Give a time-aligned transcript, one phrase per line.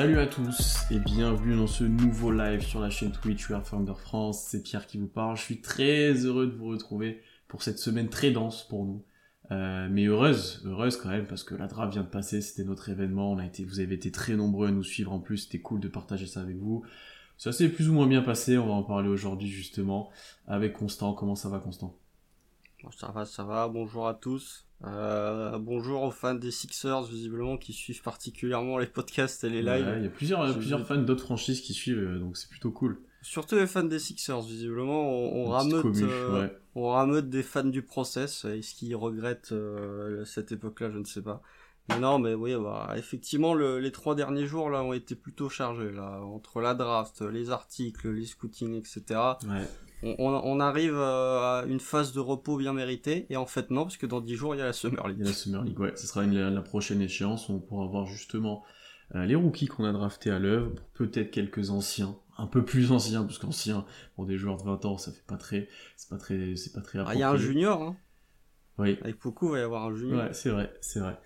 [0.00, 3.66] Salut à tous et bienvenue dans ce nouveau live sur la chaîne Twitch We Are
[3.66, 4.46] Founder France.
[4.48, 5.36] C'est Pierre qui vous parle.
[5.36, 9.04] Je suis très heureux de vous retrouver pour cette semaine très dense pour nous.
[9.50, 12.88] Euh, mais heureuse, heureuse quand même parce que la draft vient de passer, c'était notre
[12.88, 13.30] événement.
[13.30, 15.36] On a été, vous avez été très nombreux à nous suivre en plus.
[15.36, 16.82] C'était cool de partager ça avec vous.
[17.36, 18.56] Ça s'est plus ou moins bien passé.
[18.56, 20.08] On va en parler aujourd'hui justement
[20.46, 21.12] avec Constant.
[21.12, 21.94] Comment ça va, Constant?
[22.96, 23.68] Ça va, ça va.
[23.68, 24.64] Bonjour à tous.
[24.86, 29.94] Euh, bonjour aux fans des Sixers, visiblement, qui suivent particulièrement les podcasts et les lives.
[29.98, 32.98] il y a plusieurs, plusieurs fans d'autres franchises qui suivent, euh, donc c'est plutôt cool.
[33.22, 38.46] Surtout les fans des Sixers, visiblement, on, rameute, euh, on rameute des fans du process.
[38.46, 39.52] Est-ce qu'ils regrettent
[40.24, 40.90] cette époque-là?
[40.90, 41.42] Je ne sais pas.
[41.90, 45.90] Mais non, mais oui, bah, effectivement, les trois derniers jours là ont été plutôt chargés
[45.90, 49.02] là, entre la draft, les articles, les scootings, etc.
[49.46, 49.66] Ouais
[50.02, 53.96] on, arrive euh, à une phase de repos bien méritée, et en fait non, parce
[53.96, 55.18] que dans 10 jours, il y a la Summer League.
[55.20, 55.92] Il y a la Summer League, ouais.
[55.96, 58.64] Ce sera la prochaine échéance où on pourra voir justement
[59.14, 63.24] euh, les rookies qu'on a draftés à l'œuvre, peut-être quelques anciens, un peu plus anciens,
[63.24, 63.84] parce qu'anciens,
[64.14, 66.80] pour des joueurs de 20 ans, ça fait pas très, c'est pas très, c'est pas
[66.80, 67.96] très ah, Il y a un junior, hein.
[68.78, 68.98] Oui.
[69.02, 70.18] Avec beaucoup, il va y avoir un junior.
[70.18, 71.18] Ouais, c'est vrai, c'est vrai.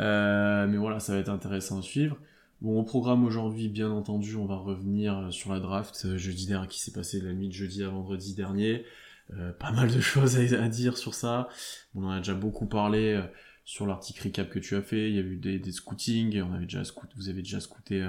[0.00, 2.16] Euh, mais voilà, ça va être intéressant à suivre.
[2.64, 6.46] Bon, au programme aujourd'hui, bien entendu, on va revenir euh, sur la draft euh, jeudi
[6.46, 8.86] dernier qui s'est passé la nuit de jeudi à vendredi dernier.
[9.34, 11.46] Euh, pas mal de choses à, dire sur ça.
[11.94, 13.22] On en a déjà beaucoup parlé
[13.66, 15.10] sur l'article recap que tu as fait.
[15.10, 16.82] Il y a eu des, des scootings, on avait déjà
[17.16, 18.02] vous avez déjà scouté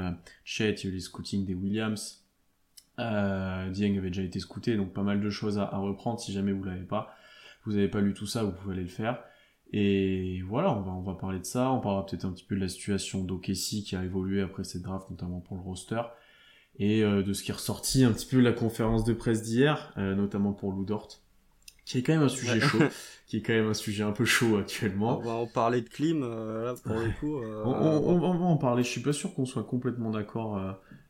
[0.46, 2.24] Chet, il y a eu les scootings des Williams.
[2.98, 6.54] Dieng avait déjà été scouté, donc pas mal de choses à, à reprendre si jamais
[6.54, 7.14] vous l'avez pas.
[7.66, 9.22] Vous n'avez pas lu tout ça, vous pouvez aller le faire.
[9.72, 11.72] Et voilà, on va, on va parler de ça.
[11.72, 14.84] On parlera peut-être un petit peu de la situation d'Okessi qui a évolué après cette
[14.84, 16.02] draft, notamment pour le roster.
[16.78, 19.94] Et euh, de ce qui est ressorti un petit peu la conférence de presse d'hier,
[19.98, 21.08] euh, notamment pour Lou Dort,
[21.86, 22.80] qui est quand même un sujet chaud,
[23.28, 25.20] qui est quand même un sujet un peu chaud actuellement.
[25.20, 27.38] On va en parler de Klim, euh, là, pour le coup.
[27.38, 30.62] On, on, on, va en parler, je suis pas sûr qu'on soit complètement d'accord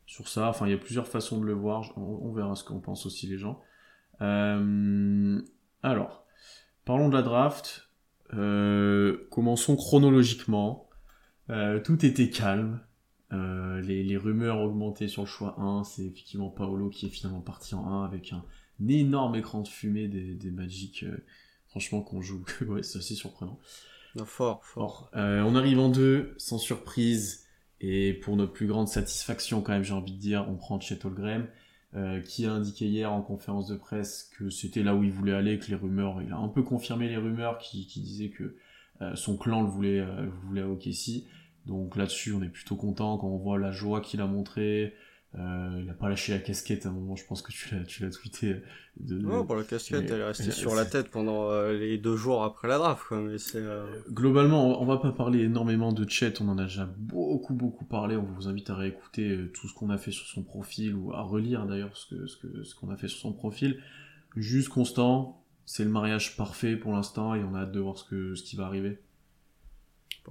[0.06, 0.50] sur ça.
[0.50, 3.26] Enfin, il y a plusieurs façons de le voir, on, verra ce qu'en pensent aussi
[3.26, 3.60] les gens.
[4.20, 6.28] alors,
[6.86, 7.85] parlons de la draft.
[8.34, 10.90] Euh, commençons chronologiquement.
[11.50, 12.82] Euh, tout était calme.
[13.34, 15.84] Euh, les, rumeurs augmentaient sur le choix 1.
[15.84, 18.44] C'est effectivement Paolo qui est finalement parti en 1 avec un,
[18.88, 21.06] énorme écran de fumée des, des Magic.
[21.68, 22.44] franchement, qu'on joue.
[22.68, 23.60] ouais, c'est assez surprenant.
[24.26, 25.10] fort, fort.
[25.14, 27.46] on arrive en 2, sans surprise.
[27.82, 31.06] Et pour notre plus grande satisfaction, quand même, j'ai envie de dire, on prend Chet
[31.06, 31.48] Holmgren.
[31.94, 35.34] Euh, qui a indiqué hier en conférence de presse que c'était là où il voulait
[35.34, 38.58] aller, que les rumeurs, il a un peu confirmé les rumeurs qui, disaient que
[39.02, 41.24] euh, son clan le voulait, euh, voulait à OKC.
[41.66, 44.94] Donc là-dessus, on est plutôt content quand on voit la joie qu'il a montré,
[45.38, 47.84] euh, il a pas lâché la casquette à un moment, je pense que tu l'as,
[47.84, 48.62] tu l'as tweeté.
[48.98, 49.42] De, de...
[49.44, 52.70] pour la casquette, elle est restée sur la tête pendant euh, les deux jours après
[52.70, 53.20] la draft, quoi.
[53.20, 56.90] Mais c'est, euh, Globalement, on va pas parler énormément de Chet, on en a déjà
[56.98, 58.16] beaucoup, beaucoup parlé.
[58.16, 61.22] On vous invite à réécouter tout ce qu'on a fait sur son profil, ou à
[61.22, 63.82] relire d'ailleurs ce, que, ce, que, ce qu'on a fait sur son profil.
[64.38, 68.06] Juste constant, c'est le mariage parfait pour l'instant, et on a hâte de voir ce,
[68.06, 69.00] que, ce qui va arriver.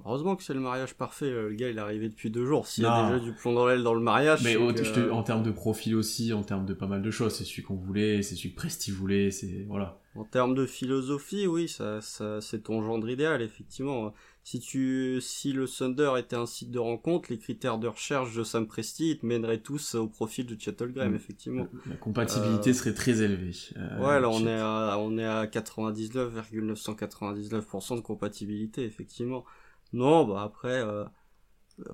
[0.05, 1.25] Heureusement que c'est le mariage parfait.
[1.25, 2.67] Euh, le gars, il est arrivé depuis deux jours.
[2.67, 4.43] S'il y a déjà du plomb dans l'aile dans le mariage.
[4.43, 7.63] Mais en termes de profil aussi, en termes de pas mal de choses, c'est celui
[7.63, 9.99] qu'on voulait, c'est celui que Presti voulait, c'est voilà.
[10.15, 14.13] En termes de philosophie, oui, ça, ça c'est ton gendre idéal, effectivement.
[14.45, 18.43] Si tu, si le Thunder était un site de rencontre, les critères de recherche de
[18.43, 21.15] Sam Presti, ils te mèneraient tous au profil de Chattelgram, mm.
[21.15, 21.67] effectivement.
[21.89, 23.55] La compatibilité euh, serait très élevée.
[23.75, 29.45] Euh, ouais, là, on est à, on est à 99,999% de compatibilité, effectivement.
[29.93, 31.05] Non, bah après, euh,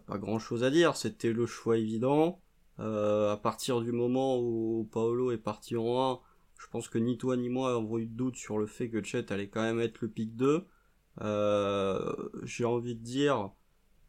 [0.06, 0.96] pas grand chose à dire.
[0.96, 2.41] C'était le choix évident.
[2.79, 6.19] Euh, à partir du moment où Paolo est parti en 1,
[6.59, 9.03] je pense que ni toi ni moi avons eu de doute sur le fait que
[9.03, 10.66] Chet allait quand même être le pick 2.
[11.22, 12.13] Euh,
[12.44, 13.51] j'ai envie de dire,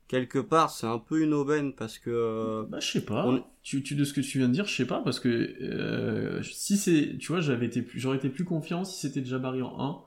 [0.09, 2.67] quelque part, c'est un peu une aubaine parce que.
[2.71, 3.53] Bah, je sais pas.
[3.63, 6.43] Tu, tu, de ce que tu viens de dire, je sais pas parce que euh,
[6.43, 9.79] si c'est, tu vois, j'avais été, j'aurais été plus confiant si c'était déjà barré en
[9.79, 10.05] 1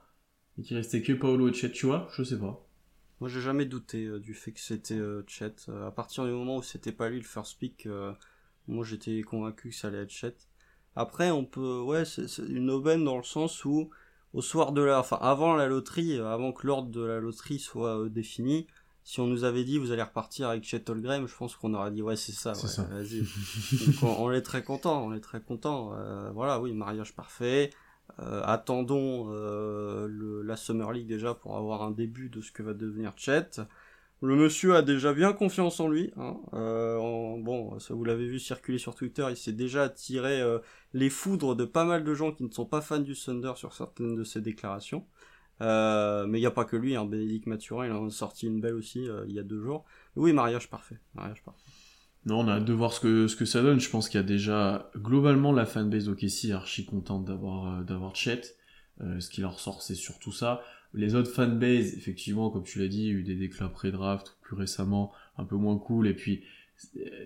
[0.57, 2.64] et qu'il restait que Paolo et Chet, tu vois, je sais pas.
[3.21, 5.56] Moi, j'ai jamais douté euh, du fait que c'était euh, Chet.
[5.69, 7.88] Euh, à partir du moment où c'était pas lui le first pick,
[8.67, 10.35] moi j'étais convaincu que ça allait être Chet.
[10.95, 13.89] Après, on peut, ouais, c'est une aubaine dans le sens où,
[14.33, 18.09] au soir de la, enfin, avant la loterie, avant que l'ordre de la loterie soit
[18.09, 18.67] défini,
[19.03, 21.91] si on nous avait dit vous allez repartir avec Chet Holmgren, je pense qu'on aurait
[21.91, 23.23] dit ouais c'est ça, vas-y.
[24.01, 25.94] on, est très content, on est très content.
[26.33, 27.71] voilà, oui, mariage parfait.
[28.19, 32.73] Euh, attendons euh, la Summer League déjà pour avoir un début de ce que va
[32.73, 33.61] devenir Chet.
[34.21, 36.11] Le monsieur a déjà bien confiance en lui.
[36.17, 36.37] Hein.
[36.53, 36.97] Euh,
[37.39, 40.41] bon, ça vous l'avez vu circuler sur Twitter, il s'est déjà attiré
[40.93, 43.73] les foudres de pas mal de gens qui ne sont pas fans du Thunder sur
[43.73, 45.05] certaines de ses déclarations.
[45.59, 47.05] mais il n'y a pas que lui, hein.
[47.05, 49.85] Bénédicte Mathurin, il en a sorti une belle aussi il y a deux jours.
[50.15, 51.75] Oui, mariage parfait, mariage parfait.
[52.25, 53.80] Non, on a hâte de voir ce que, ce que ça donne.
[53.80, 58.16] Je pense qu'il y a déjà, globalement, la fanbase OKC est archi contente d'avoir, d'avoir
[58.16, 58.42] Chet.
[59.00, 60.62] ce qui leur ressort, c'est surtout ça.
[60.95, 64.38] Les autres fanbases, effectivement, comme tu l'as dit, il y a eu des déclats pré-draft,
[64.42, 66.42] plus récemment, un peu moins cool, et puis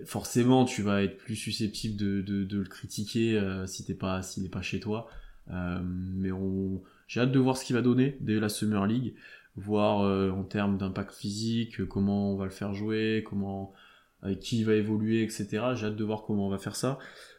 [0.05, 4.43] forcément tu vas être plus susceptible de, de, le critiquer euh, si t'es pas s'il
[4.43, 5.09] n'est pas chez toi
[5.49, 9.15] euh, mais on j'ai hâte de voir ce qu'il va donner dès la Summer League
[9.55, 13.73] voir euh, en termes d'impact physique comment on va le faire jouer comment
[14.21, 16.97] avec qui il va évoluer etc j'ai hâte de voir comment on va faire ça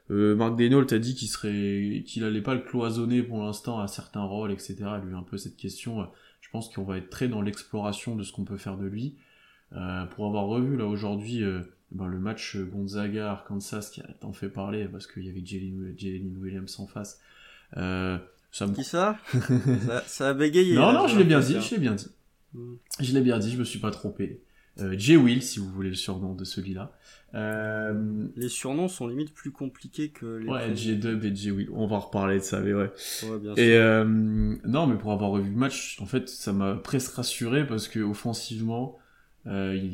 [0.09, 4.25] Marc Denol t'a dit qu'il serait qu'il allait pas le cloisonner pour l'instant à certains
[4.25, 6.05] rôles etc lui un peu cette question
[6.41, 9.15] je pense qu'on va être très dans l'exploration de ce qu'on peut faire de lui
[9.71, 11.45] pour avoir revu là aujourd'hui
[11.93, 16.79] ben, le match Gonzaga-Arkansas qui a tant fait parler parce qu'il y avait Jalen Williams
[16.79, 17.21] en face.
[17.77, 18.19] Euh,
[18.53, 18.75] ça me...
[18.75, 19.19] Qui ça,
[20.07, 20.75] ça, a bégayé.
[20.75, 22.09] Non, non, je l'ai bien dit, je l'ai bien dit.
[23.01, 24.41] Je l'ai bien dit, je me suis pas trompé.
[24.81, 25.17] Euh, J.
[25.17, 26.93] Will, si vous voulez le surnom de celui-là.
[27.35, 28.27] Euh...
[28.37, 30.49] Les surnoms sont limite plus compliqués que les.
[30.49, 30.97] Ouais, J.
[30.97, 31.51] Dub et J.
[31.51, 31.69] Will.
[31.73, 32.91] On va reparler de ça, mais ouais.
[33.25, 36.75] ouais bien et euh, non, mais pour avoir revu le match, en fait, ça m'a
[36.75, 38.99] presque rassuré parce que offensivement,
[39.47, 39.89] euh,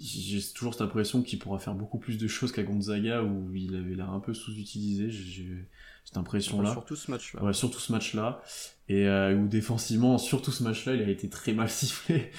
[0.00, 3.74] j'ai toujours cette impression qu'il pourra faire beaucoup plus de choses qu'à Gonzaga où il
[3.74, 5.10] avait l'air un peu sous-utilisé.
[5.10, 5.66] J'ai
[6.04, 6.72] cette impression-là.
[6.72, 7.42] surtout ce match-là.
[7.42, 8.42] Ouais, surtout ce match-là.
[8.88, 12.30] Et euh, où défensivement, surtout ce match-là, il a été très mal sifflé.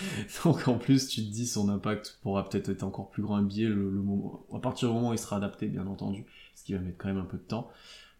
[0.43, 3.63] Donc en plus, tu te dis son impact pourra peut-être être encore plus grand NBA
[3.63, 6.73] le, le moment, à partir du moment où il sera adapté, bien entendu, ce qui
[6.73, 7.71] va mettre quand même un peu de temps.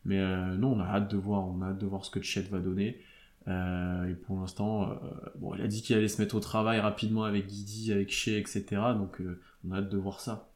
[0.04, 2.22] Mais euh, non, on a hâte de voir, on a hâte de voir ce que
[2.22, 3.00] Chet va donner.
[3.48, 4.96] Euh, et pour l'instant, euh,
[5.36, 8.38] bon, il a dit qu'il allait se mettre au travail rapidement avec Guidi, avec Shea,
[8.38, 8.64] etc.
[8.96, 10.52] Donc euh, on a hâte de voir ça.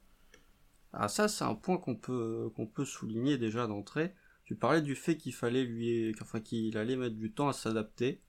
[0.94, 4.16] Ah ça, c'est un point qu'on peut qu'on peut souligner déjà d'entrée.
[4.46, 8.22] Tu parlais du fait qu'il fallait lui, enfin qu'il allait mettre du temps à s'adapter.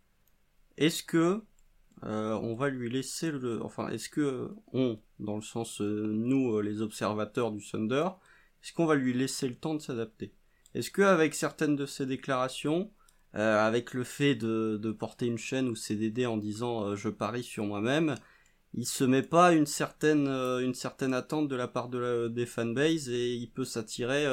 [0.77, 1.43] Est-ce que
[2.03, 7.53] on va lui laisser le, enfin est-ce que on, dans le sens nous les observateurs
[7.53, 8.09] du Thunder,
[8.63, 10.35] est-ce qu'on va lui laisser le temps de s'adapter?
[10.75, 12.91] Est-ce que avec certaines de ses déclarations
[13.37, 17.09] euh, avec le fait de, de, porter une chaîne ou CDD en disant euh, je
[17.09, 18.17] parie sur moi-même,
[18.75, 22.29] il se met pas une certaine euh, une certaine attente de la part de la,
[22.29, 24.27] des fanbase et il peut s'attirer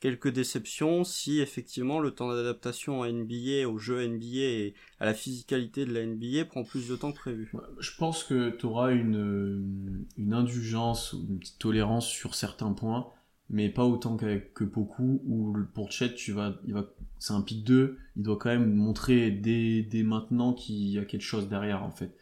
[0.00, 5.14] quelques déceptions si effectivement le temps d'adaptation à NBA, au jeu NBA et à la
[5.14, 7.50] physicalité de la NBA prend plus de temps que prévu.
[7.80, 13.10] Je pense que tu auras une, une indulgence ou une petite tolérance sur certains points,
[13.50, 16.84] mais pas autant qu'avec que beaucoup, où pour Chet, tu vas, il va
[17.18, 21.04] c'est un pic 2, il doit quand même montrer dès, dès maintenant qu'il y a
[21.04, 22.16] quelque chose derrière en fait.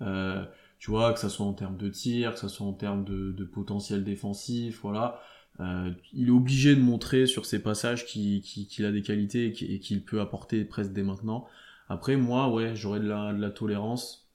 [0.00, 0.44] Euh,
[0.78, 3.32] tu vois, que ça soit en termes de tir, que ça soit en termes de,
[3.32, 5.20] de potentiel défensif, voilà.
[5.60, 10.04] Euh, il est obligé de montrer sur ses passages qu'il a des qualités et qu'il
[10.04, 11.46] peut apporter presque dès maintenant.
[11.88, 14.28] Après, moi, ouais, j'aurais de la, de la tolérance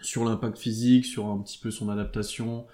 [0.00, 2.66] sur l'impact physique, sur un petit peu son adaptation,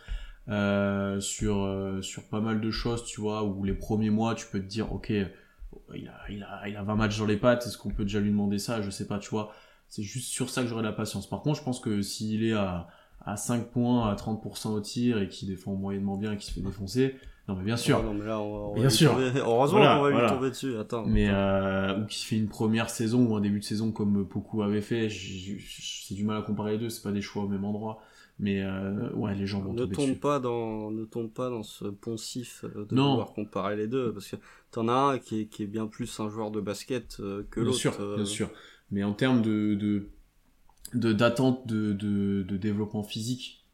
[0.49, 4.46] euh, sur, euh, sur pas mal de choses, tu vois, où les premiers mois, tu
[4.46, 7.67] peux te dire, ok, il a, il, a, il a 20 matchs dans les pattes,
[7.67, 8.82] est-ce qu'on peut déjà lui demander ça?
[8.82, 9.52] Je sais pas, tu vois.
[9.88, 11.29] C'est juste sur ça que j'aurais la patience.
[11.29, 12.88] Par contre, je pense que s'il est à,
[13.25, 16.52] à 5 points, à 30% au tir et qu'il défend moyennement bien et qu'il se
[16.52, 18.03] fait défoncer, non mais bien sûr.
[18.03, 19.19] non mais là, on, bien sûr.
[19.36, 20.79] Heureusement qu'on va lui tomber dessus.
[20.79, 21.05] Attends.
[21.06, 24.63] Mais euh, ou qu'il fait une première saison ou un début de saison comme beaucoup
[24.63, 26.89] avaient fait, j'ai du mal à comparer les deux.
[26.89, 28.01] C'est pas des choix au même endroit.
[28.41, 31.84] Mais euh, ouais, les gens vont ne tombe pas dans ne tombe pas dans ce
[31.84, 34.36] poncif euh, de vouloir comparer les deux parce que
[34.72, 37.60] t'en as un qui est, qui est bien plus un joueur de basket euh, que
[37.60, 37.81] l'autre.
[37.81, 38.50] Bien sûr, bien sûr.
[38.91, 43.64] Mais en termes de de d'attente de, de, de, développement physique,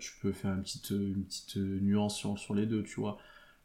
[0.00, 3.18] tu peux faire une petite une petite nuance sur, sur les deux, tu vois.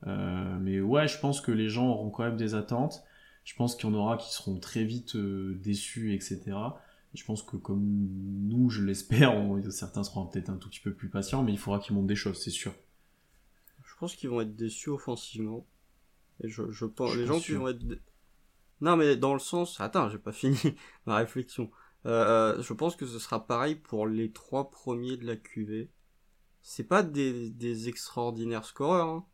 [0.05, 3.03] mais ouais, je pense que les gens auront quand même des attentes.
[3.43, 6.51] Je pense qu'il y en aura qui seront très vite déçus, etc.
[7.13, 9.33] Je pense que comme nous, je l'espère,
[9.69, 12.15] certains seront peut-être un tout petit peu plus patients, mais il faudra qu'ils montent des
[12.15, 12.73] choses, c'est sûr.
[13.83, 15.67] Je pense qu'ils vont être déçus offensivement.
[16.43, 17.83] Et je, je pense, les gens qui vont être...
[18.79, 19.79] Non, mais dans le sens...
[19.81, 20.57] Attends, j'ai pas fini
[21.05, 21.69] ma réflexion.
[22.05, 25.89] Euh, euh, je pense que ce sera pareil pour les trois premiers de la QV.
[26.61, 29.09] C'est pas des, des extraordinaires scoreurs.
[29.09, 29.25] Hein.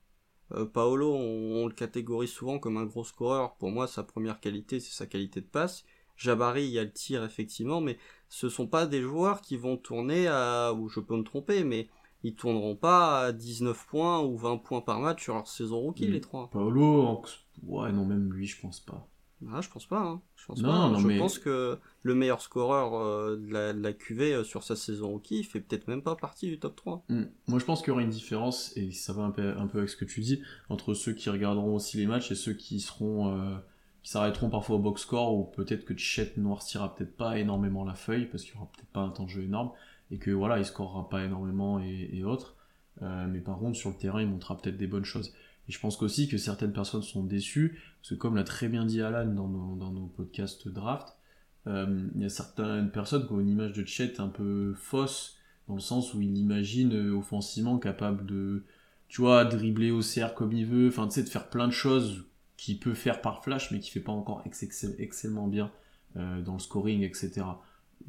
[0.53, 3.55] Euh, Paolo, on, on, le catégorise souvent comme un gros scoreur.
[3.57, 5.85] Pour moi, sa première qualité, c'est sa qualité de passe.
[6.17, 7.97] Jabari, il y a le tir effectivement, mais
[8.29, 11.87] ce sont pas des joueurs qui vont tourner à, ou je peux me tromper, mais
[12.23, 16.07] ils tourneront pas à 19 points ou 20 points par match sur leur saison rookie,
[16.07, 16.49] les trois.
[16.49, 17.21] Paolo,
[17.63, 19.07] ouais, non, même lui, je pense pas.
[19.53, 20.21] Ah, je pense pas, hein.
[20.35, 20.67] Je pense pas.
[20.67, 24.63] Non, je pense que le meilleur scoreur euh, de, la, de, la, QV euh, sur
[24.63, 27.03] sa saison rookie fait peut-être même pas partie du top 3.
[27.09, 27.25] Hmm.
[27.47, 29.77] Moi, je pense qu'il y aura une différence, et ça va un peu, un peu
[29.77, 32.79] avec ce que tu dis, entre ceux qui regarderont aussi les matchs et ceux qui
[32.79, 33.57] seront euh,
[34.07, 38.25] s'arrêteront parfois au box score ou peut-être que Chet noircira peut-être pas énormément la feuille
[38.25, 39.71] parce qu'il aura peut-être pas un temps de jeu énorme
[40.11, 42.55] et que voilà il scorera pas énormément et, autres
[43.01, 45.31] mais par contre, sur le terrain, il montrera peut-être des bonnes choses.
[45.69, 48.85] Et je pense aussi que certaines personnes sont déçues, parce que comme l'a très bien
[48.85, 51.15] dit Alan dans nos, podcasts draft,
[51.67, 55.37] il y a certaines personnes qui ont une image de Chet un peu fausse,
[55.67, 58.63] dans le sens où il imagine offensivement capable de,
[59.09, 61.73] tu vois, dribbler au CR comme il veut, enfin, tu sais, de faire plein de
[61.73, 62.25] choses
[62.57, 65.71] qu'il peut faire par flash, mais qui fait pas encore excellemment bien
[66.17, 67.45] euh, dans le scoring, etc.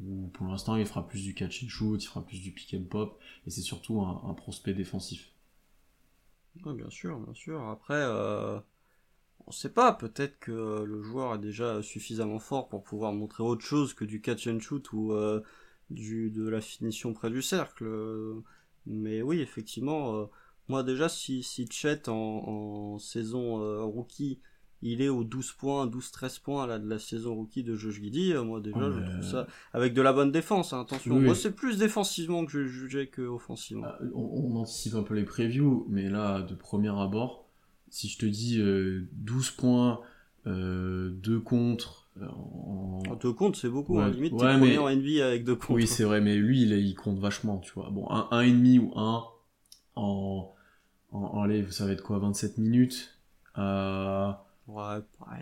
[0.03, 2.73] Ou pour l'instant, il fera plus du catch and shoot, il fera plus du pick
[2.73, 5.31] and pop, et c'est surtout un, prospect défensif.
[6.55, 7.61] bien sûr, bien sûr.
[7.69, 8.59] Après, euh,
[9.45, 13.65] on sait pas, peut-être que le joueur est déjà suffisamment fort pour pouvoir montrer autre
[13.65, 15.41] chose que du catch and shoot ou euh,
[15.91, 17.87] du, de la finition près du cercle.
[18.87, 20.29] Mais oui, effectivement,
[20.69, 24.39] moi déjà, si, si Chet en, saison euh, rookie,
[24.81, 28.33] il est aux 12 points, 12-13 points là, de la saison rookie de Josh Giddy,
[28.33, 31.19] euh, moi déjà je trouve ça avec de la bonne défense, hein, attention.
[31.19, 33.87] Moi c'est plus défensivement que je jugeais que offensivement.
[33.87, 37.49] Ah, on, anticipe un peu les previews, mais là de premier abord,
[37.89, 39.07] si je te dis 12 euh,
[39.57, 39.99] points,
[40.45, 43.01] 2 contre, en...
[43.21, 43.99] Deux comptes, c'est beaucoup.
[43.99, 44.09] Hein.
[44.09, 44.77] Limite, ouais, mais...
[44.77, 45.75] en NBA avec deux comptes.
[45.75, 47.89] Oui, c'est vrai, mais lui, il, il compte vachement, tu vois.
[47.91, 49.23] Bon, un, un et demi ou un
[49.95, 50.53] en,
[51.11, 53.19] en, en ça va être quoi 27 minutes
[53.57, 54.31] euh...
[54.69, 54.99] Ouais,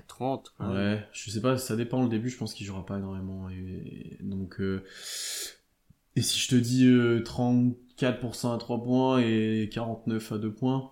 [0.07, 0.53] 30.
[0.61, 2.01] Ouais, je sais pas, ça dépend.
[2.01, 3.49] Le début, je pense qu'il jouera pas énormément.
[3.49, 4.85] Et, donc, euh,
[6.15, 10.91] et si je te dis 34% euh, à 3 points et 49 à 2 points,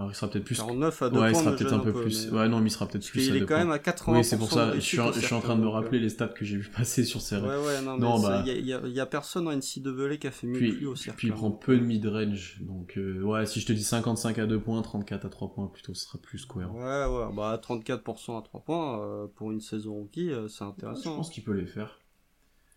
[0.00, 0.56] alors, il sera peut-être plus.
[0.56, 2.30] 49 à 2 ouais, il sera peut-être un peu plus.
[2.30, 3.26] Ouais, non, mais il sera peut-être plus.
[3.26, 4.16] Il est quand même à 80%.
[4.16, 4.74] Oui, c'est pour ça.
[4.74, 7.04] Je suis, je suis en train de me rappeler les stats que j'ai vu passer
[7.04, 7.36] sur ces.
[7.36, 8.42] Ouais, ouais, non, non bah...
[8.46, 11.18] il y, y, a personne en NCAA qui a fait mieux puis, lui au cercle.
[11.18, 12.60] Puis il prend peu de mid-range.
[12.62, 15.66] Donc, euh, ouais, si je te dis 55 à 2 points, 34 à 3 points,
[15.66, 16.72] plutôt, ce sera plus cohérent.
[16.72, 21.10] Ouais, ouais, bah 34% à 3 points euh, pour une saison rookie, euh, c'est intéressant.
[21.10, 22.00] je pense qu'il peut les faire.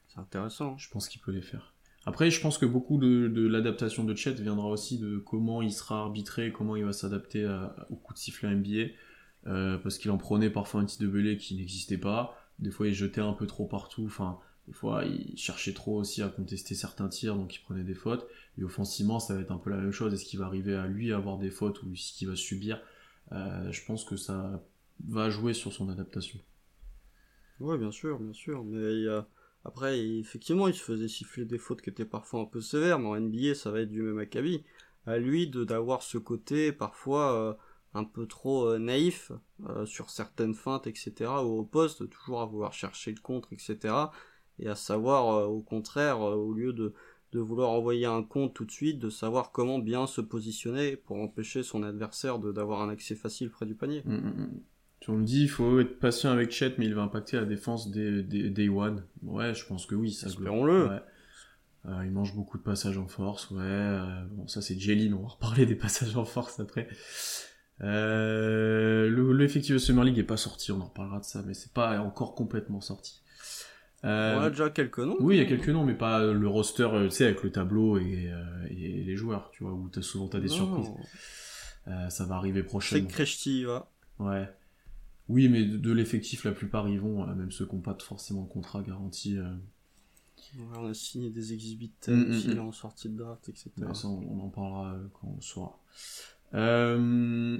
[0.09, 0.77] C'est intéressant.
[0.77, 1.72] Je pense qu'il peut les faire.
[2.05, 6.01] Après, je pense que beaucoup de, l'adaptation de Chet viendra aussi de comment il sera
[6.01, 7.45] arbitré, comment il va s'adapter
[7.89, 8.93] au coup de sifflet NBA,
[9.47, 12.37] euh, parce qu'il en prenait parfois un petit de qui n'existait pas.
[12.59, 14.03] Des fois, il jetait un peu trop partout.
[14.05, 17.95] Enfin, des fois, il cherchait trop aussi à contester certains tirs, donc il prenait des
[17.95, 18.27] fautes.
[18.57, 20.13] Et offensivement, ça va être un peu la même chose.
[20.13, 22.81] Est-ce qu'il va arriver à lui avoir des fautes ou est-ce qu'il va subir?
[23.31, 24.61] Euh, Je pense que ça
[25.07, 26.39] va jouer sur son adaptation.
[27.59, 28.63] Ouais, bien sûr, bien sûr.
[28.63, 29.27] Mais il y a
[29.65, 33.07] après, effectivement, il se faisait siffler des fautes qui étaient parfois un peu sévères, mais
[33.07, 34.63] en NBA, ça va être du même acabit.
[35.05, 37.53] À lui d'avoir ce côté parfois euh,
[37.93, 39.31] un peu trop euh, naïf
[39.67, 41.31] euh, sur certaines feintes, etc.
[41.45, 43.95] ou au poste, toujours à vouloir chercher le contre, etc.
[44.59, 46.93] Et à savoir, au contraire, au lieu de,
[47.33, 51.63] vouloir envoyer un compte tout de suite, de savoir comment bien se positionner pour empêcher
[51.63, 54.03] son adversaire d'avoir un accès facile près du panier.
[54.05, 54.61] Mmh, mmh,
[55.03, 57.91] Tu me dis, il faut être patient avec Chet, mais il va impacter la défense
[57.91, 59.03] des, Day One.
[59.21, 60.17] Ouais, je pense que oui.
[60.25, 61.01] Espérons-le.
[61.85, 63.59] Euh, il mange beaucoup de passages en force, ouais.
[63.61, 66.87] Euh, bon, ça c'est Jelly, on va reparler des passages en force après.
[67.81, 71.53] Euh, le, l'effectif de Summer League est pas sorti, on en reparlera de ça, mais
[71.53, 73.21] c'est pas encore complètement sorti.
[74.03, 75.17] on a déjà quelques noms.
[75.19, 77.97] Oui, il y a quelques noms, mais pas le roster, tu sais, avec le tableau
[77.97, 78.31] et,
[78.69, 80.87] les joueurs, tu vois, où as, souvent t'as des surprises.
[82.07, 83.09] ça va arriver prochainement.
[83.09, 83.91] C'est Kreshti, va.
[84.19, 84.47] Ouais.
[85.29, 88.49] Oui, mais de, l'effectif, la plupart y vont, même ceux qui n'ont pas forcément de
[88.49, 89.37] contrat garanti.
[89.37, 89.53] Euh.
[90.75, 92.59] on a signé des exhibits mm, mm, mm.
[92.59, 93.71] en sortie de draft, etc.
[94.03, 95.79] on, en parlera euh, quand on saura.
[96.53, 97.57] Euh,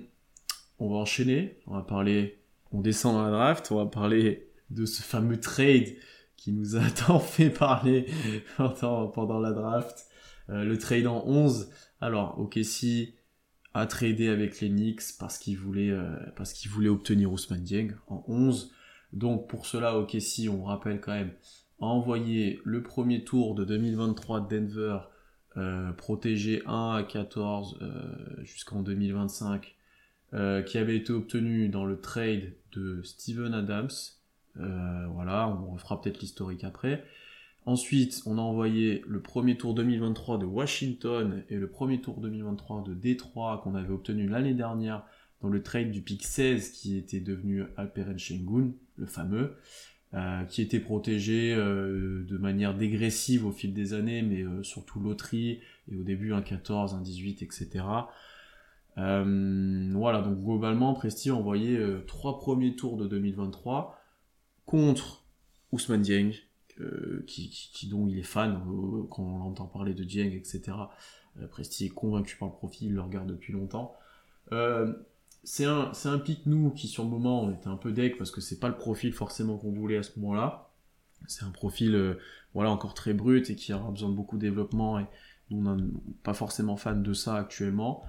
[0.80, 2.40] on va enchaîner, on va parler,
[2.72, 5.96] on descend dans la draft, on va parler de ce fameux trade
[6.36, 8.08] qui nous a tant fait parler
[8.58, 10.08] pendant, pendant la draft.
[10.50, 11.70] le trade en 11.
[12.02, 13.14] Alors, ok, si
[13.74, 18.24] a tradé avec les Knicks parce qu'il voulait, euh, parce voulait obtenir Ousmane Dieng en
[18.28, 18.72] 11.
[19.14, 21.32] Donc pour cela, OKC, on rappelle quand même,
[21.82, 25.00] a envoyé le premier tour de 2023 de Denver,
[25.58, 29.76] euh, protégé 1 à 14 euh, jusqu'en 2025,
[30.66, 33.92] qui avait été obtenu dans le trade de Steven Adams.
[34.56, 37.04] voilà, on refera peut-être l'historique après.
[37.66, 42.84] Ensuite, on a envoyé le premier tour 2023 de Washington et le premier tour 2023
[42.84, 45.06] de Détroit qu'on avait obtenu l'année dernière
[45.42, 49.56] dans le trade du pick 16 qui était devenu Alperen Shengun, le fameux,
[50.14, 55.00] euh, qui était protégé euh, de manière dégressive au fil des années, mais euh, surtout
[55.00, 55.60] loterie,
[55.92, 57.86] et au début un 14, un 18, etc.
[58.96, 64.00] voilà, donc globalement, Presti a envoyé trois premiers tours de 2023
[64.66, 65.26] contre
[65.72, 66.32] Ousmane Dieng,
[67.28, 70.62] qui, dont il est fan euh, quand on entend parler de Dieng, etc.
[71.42, 73.96] Euh, Presti est convaincu par le profil, il le regarde depuis longtemps.
[74.52, 74.94] Euh,
[75.44, 78.32] c'est un, un pic, nous, qui sur le moment, on était un peu deck parce
[78.32, 80.70] que c'est pas le profil forcément qu'on voulait à ce moment-là.
[81.28, 82.18] C'est un profil,
[82.54, 85.06] voilà, encore très brut et qui aura besoin de beaucoup de développement et
[85.52, 85.84] on n'est
[86.24, 88.04] pas forcément fan de ça actuellement.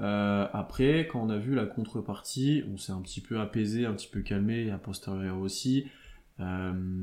[0.00, 3.92] Euh, après, quand on a vu la contrepartie, on s'est un petit peu apaisé, un
[3.92, 5.88] petit peu calmé, et a posteriori aussi, euh,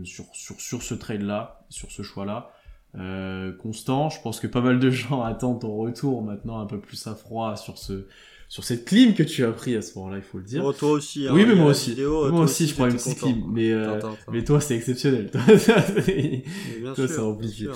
[0.04, 2.52] sur, sur, sur ce trade-là, sur ce choix-là.
[2.96, 6.80] Euh, constant, je pense que pas mal de gens attendent ton retour maintenant un peu
[6.80, 8.08] plus à froid sur ce
[8.50, 10.64] sur cette clim que tu as pris à ce moment-là, il faut le dire.
[10.64, 11.28] Oh, toi aussi.
[11.28, 12.02] Hein, oui, mais moi aussi.
[12.02, 13.44] moi aussi, je prends une petite clim.
[13.50, 14.00] Mais, euh,
[14.32, 15.30] mais toi, c'est exceptionnel.
[16.96, 17.68] toi, c'est amplifié.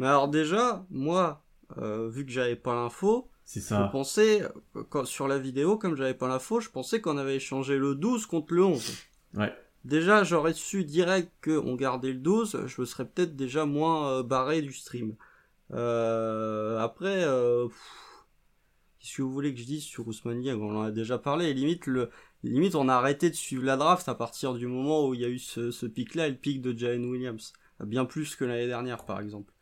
[0.00, 1.44] Mais alors déjà, moi,
[1.78, 3.86] euh, vu que j'avais pas l'info, c'est ça.
[3.86, 4.42] Je pensais,
[4.88, 8.26] quand, sur la vidéo, comme j'avais pas l'info, je pensais qu'on avait échangé le 12
[8.26, 8.94] contre le 11.
[9.34, 9.52] Ouais.
[9.86, 14.22] Déjà, j'aurais su direct qu'on gardait le 12, je me serais peut-être déjà moins euh,
[14.24, 15.14] barré du stream.
[15.72, 17.68] Euh, après, euh,
[18.98, 20.60] qu'est-ce que vous voulez que je dise sur Ousmane Dieng?
[20.60, 21.46] On en a déjà parlé.
[21.46, 21.84] Et limite,
[22.42, 25.24] limite, on a arrêté de suivre la draft à partir du moment où il y
[25.24, 27.52] a eu ce, ce pic-là le pic de Jalen Williams.
[27.80, 29.52] Bien plus que l'année dernière, par exemple.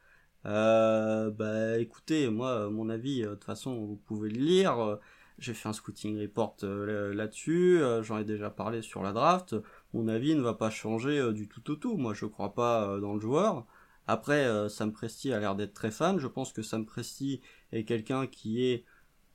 [0.47, 4.79] Euh, bah écoutez, moi, mon avis, euh, de toute façon, vous pouvez le lire.
[4.79, 4.97] Euh,
[5.39, 9.57] j'ai fait un scouting report là-dessus, j'en ai déjà parlé sur la draft.
[9.95, 11.97] Mon avis ne va pas changer du tout au tout.
[11.97, 13.65] Moi, je crois pas dans le joueur.
[14.07, 16.19] Après, Sam Presti a l'air d'être très fan.
[16.19, 17.41] Je pense que Sam Presti
[17.73, 18.85] est quelqu'un qui est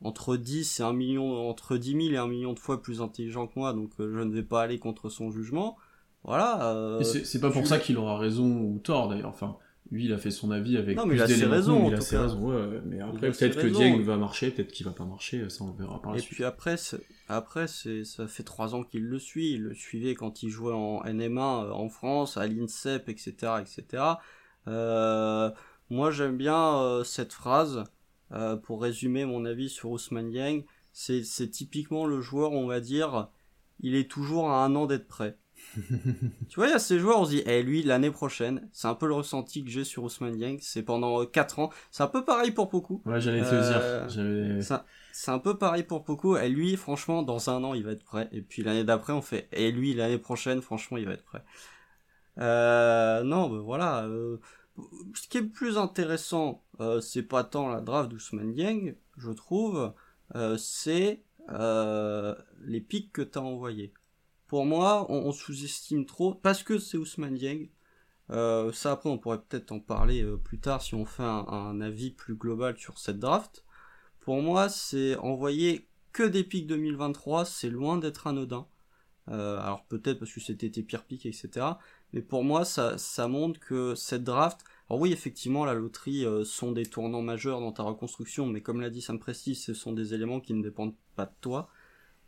[0.01, 3.48] entre 10 et 1 million, entre 10 000 et 1 million de fois plus intelligent
[3.48, 5.78] que moi, donc je ne vais pas aller contre son jugement.
[6.24, 7.00] Voilà.
[7.04, 9.30] c'est pas pour ça qu'il aura raison ou tort d'ailleurs.
[9.30, 9.58] Enfin,
[9.91, 11.88] lui, il a fait son avis avec non, mais il a ses raisons.
[11.88, 14.91] Il a ses raisons, ouais, Mais après, peut-être que Dieng va marcher, peut-être qu'il va
[14.91, 16.75] pas marcher, ça on verra par la Et puis après,
[17.27, 19.53] après, c'est, ça fait trois ans qu'il le suit.
[19.53, 24.03] Il le suivait quand il jouait en NM1 euh, en France, à l'INSEP, etc., etc.
[24.67, 25.50] Euh,
[25.89, 27.84] moi, j'aime bien euh, cette phrase
[28.31, 30.62] euh, pour résumer mon avis sur Ousmane Dieng.
[30.93, 33.30] C'est typiquement le joueur, on va dire,
[33.80, 35.38] il est toujours à un an d'être prêt
[36.49, 38.88] tu vois, il y a ces joueurs, on se dit, eh, lui, l'année prochaine, c'est
[38.88, 41.69] un peu le ressenti que j'ai sur Ousmane Dieng, c'est pendant 4 euh, ans.
[41.91, 43.01] C'est un peu pareil pour beaucoup.
[43.05, 44.84] Ouais, j'allais te euh, dire.
[45.12, 46.38] C'est un peu pareil pour beaucoup.
[46.38, 48.29] Et lui, franchement, dans un an, il va être prêt.
[48.32, 51.43] Et puis l'année d'après, on fait, et lui, l'année prochaine, franchement, il va être prêt.
[52.39, 54.05] Euh, non, ben voilà.
[54.05, 54.38] Euh,
[55.13, 59.93] ce qui est plus intéressant, euh, c'est pas tant la draft d'Ousmane Dieng, je trouve,
[60.58, 61.23] c'est
[62.62, 63.93] les pics que t'as envoyés.
[64.50, 67.70] Pour moi, on, sous-estime trop, parce que c'est Ousmane Dieng.
[68.32, 71.80] Euh, ça après, on pourrait peut-être en parler euh, plus tard si on fait un,
[71.82, 73.64] avis plus global sur cette draft.
[74.22, 78.68] Pour moi, c'est envoyer que des pics 2023, c'est loin d'être anodin.
[79.28, 81.68] Euh, alors peut-être parce que c'était tes pires pics, etc.
[82.14, 86.72] Mais pour moi, ça, ça montre que cette draft, alors oui, effectivement, la loterie sont
[86.72, 90.16] des tournants majeurs dans ta reconstruction, mais comme l'a dit Sam Presti, ce sont des
[90.16, 91.70] éléments qui ne dépendent pas de toi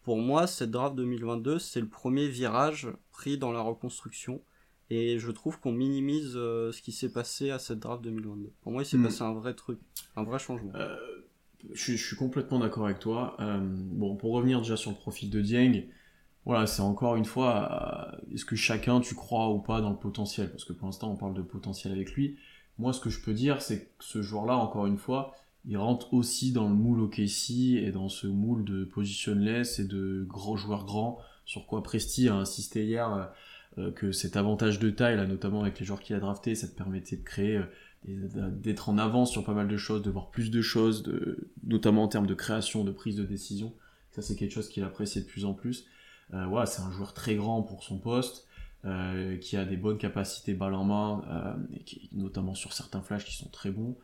[0.04, 4.42] pour moi, cette draft 2022, c'est le premier virage pris dans la reconstruction.
[4.90, 8.52] Et je trouve qu'on minimise euh, ce qui s'est passé à cette draft 2022.
[8.62, 9.04] Pour moi, il s'est hmm.
[9.04, 9.80] passé un vrai truc,
[10.18, 10.74] un vrai changement.
[10.76, 10.98] Euh,
[11.72, 13.38] je, suis complètement d'accord avec toi.
[13.40, 15.86] Euh, bon, pour revenir déjà sur le profil de Dieng,
[16.44, 20.50] voilà, c'est encore une fois, est-ce que chacun, tu crois ou pas dans le potentiel?
[20.50, 22.36] Parce que pour l'instant, on parle de potentiel avec lui.
[22.80, 26.14] Moi, ce que je peux dire, c'est que ce joueur-là, encore une fois, il rentre
[26.14, 30.86] aussi dans le moule OKC et dans ce moule de positionless et de gros joueurs
[30.86, 33.32] grands, sur quoi Presti a insisté hier
[33.78, 36.68] euh, que cet avantage de taille, là, notamment avec les joueurs qu'il a draftés, ça
[36.68, 37.62] te permettait de créer,
[38.10, 41.50] euh, d'être en avance sur pas mal de choses, de voir plus de choses, de,
[41.64, 43.74] notamment en termes de création, de prise de décision.
[44.12, 45.86] Ça, c'est quelque chose qu'il apprécie de plus en plus.
[46.34, 48.48] Euh, voilà, c'est un joueur très grand pour son poste.
[48.84, 53.04] Euh, qui a des bonnes capacités balle en main, euh, et qui, notamment sur certains
[53.04, 53.96] flashs qui sont très bons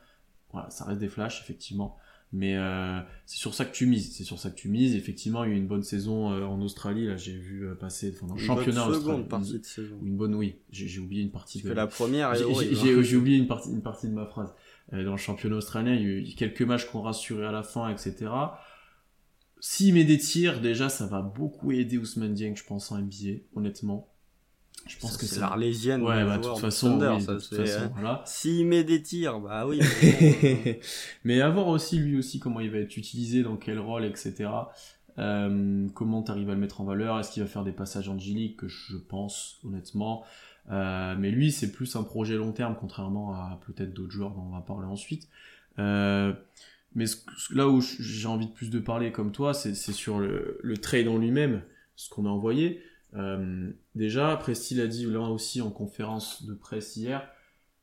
[0.58, 1.98] voilà, ça reste des flashs, effectivement.
[2.34, 4.13] Mais euh, c'est sur ça que tu mises.
[4.13, 4.96] C'est sur ça que tu mises.
[4.96, 7.08] Effectivement, il y a eu une bonne saison euh, en Australie.
[7.08, 9.96] Là, j'ai vu euh, passer enfin, dans le championnat bonne seconde partie de saison.
[10.04, 10.56] Une bonne, oui.
[10.70, 11.62] J'ai oublié une partie.
[11.62, 11.72] de...
[11.72, 12.36] la première.
[12.36, 14.54] J'ai oublié une partie, une partie de ma phrase.
[14.91, 17.89] dans le championnat australien, il y a eu quelques matchs qu'on rassuré à la fin,
[17.89, 18.28] etc.
[19.60, 23.39] S'il met des tirs, déjà, ça va beaucoup aider Ousmane Dieng, je pense, en NBA,
[23.56, 24.13] honnêtement.
[24.88, 26.02] Je pense que c'est l'arlésienne.
[26.02, 28.21] Ouais, bah, de toute façon, voilà.
[28.26, 29.80] S'il met des tirs, bah oui.
[31.23, 34.50] Mais, à voir aussi lui aussi comment il va être utilisé, dans quel rôle, etc.
[35.19, 37.19] Euh, comment tu arrives à le mettre en valeur?
[37.19, 38.58] Est-ce qu'il va faire des passages angéliques?
[38.58, 40.23] Que je pense honnêtement
[40.71, 44.43] euh, Mais lui, c'est plus un projet long terme, contrairement à peut-être d'autres joueurs dont
[44.47, 45.28] on va parler ensuite.
[45.80, 46.34] Euh,
[46.95, 47.06] mais
[47.52, 51.08] là où j'ai envie de plus de parler comme toi, c'est sur le, le trade
[51.08, 51.62] en lui-même,
[51.95, 52.82] ce qu'on a envoyé.
[53.15, 57.28] Euh, déjà, Presti l'a dit là aussi en conférence de presse hier,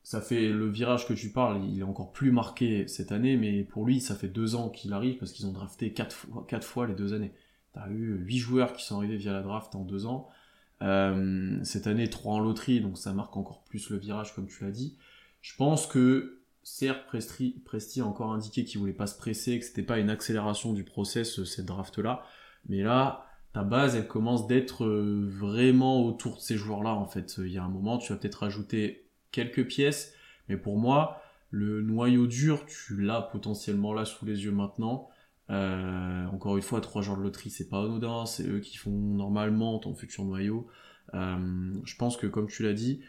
[0.02, 3.62] ça fait le virage que tu parles, il est encore plus marqué cette année, mais
[3.62, 6.66] pour lui, ça fait deux ans qu'il arrive parce qu'ils ont drafté quatre fois, quatre
[6.66, 7.32] fois les deux années.
[7.72, 10.28] T'as eu huit joueurs qui sont arrivés via la draft en deux ans.
[10.82, 14.62] Euh, cette année, trois en loterie, donc ça marque encore plus le virage, comme tu
[14.62, 14.98] l'as dit.
[15.40, 19.64] Je pense que certes, Presti, Presti a encore indiqué qu'il voulait pas se presser, que
[19.64, 22.22] c'était pas une accélération du process, euh, cette draft-là.
[22.68, 27.36] Mais là, ta base, elle commence d'être euh, vraiment autour de ces joueurs-là, en fait.
[27.38, 30.12] Il y a un moment, tu vas peut-être rajouter quelques pièces,
[30.48, 35.08] mais pour moi, le noyau dur, tu l'as potentiellement là sous les yeux maintenant.
[35.50, 38.90] Euh, encore une fois, trois joueurs de loterie, c'est pas anodin, c'est eux qui font
[38.90, 40.66] normalement ton futur noyau.
[41.12, 43.02] je pense que, comme tu l'as dit,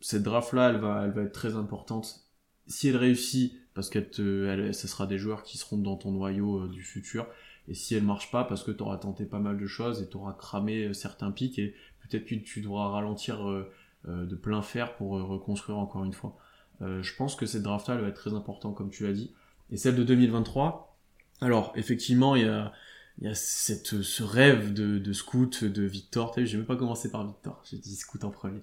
[0.00, 2.26] cette draft-là, elle va, être très importante
[2.66, 6.68] si elle réussit, parce que ce sera des joueurs qui seront dans ton noyau euh,
[6.68, 7.26] du futur,
[7.70, 10.08] et si elle marche pas, parce que tu auras tenté pas mal de choses et
[10.08, 13.72] tu auras cramé euh, certains pics, et peut-être que tu devras ralentir euh,
[14.06, 16.38] de plein fer pour reconstruire encore une fois.
[16.80, 19.34] je pense que cette draft-là, va être très importante, comme tu l'as dit.
[19.70, 20.96] Et celle de 2023,
[21.42, 22.72] alors effectivement, il y a,
[23.18, 26.34] il y a cette, ce rêve de, de scout de Victor.
[26.38, 28.62] J'ai même pas commencé par Victor, j'ai dit scout en premier.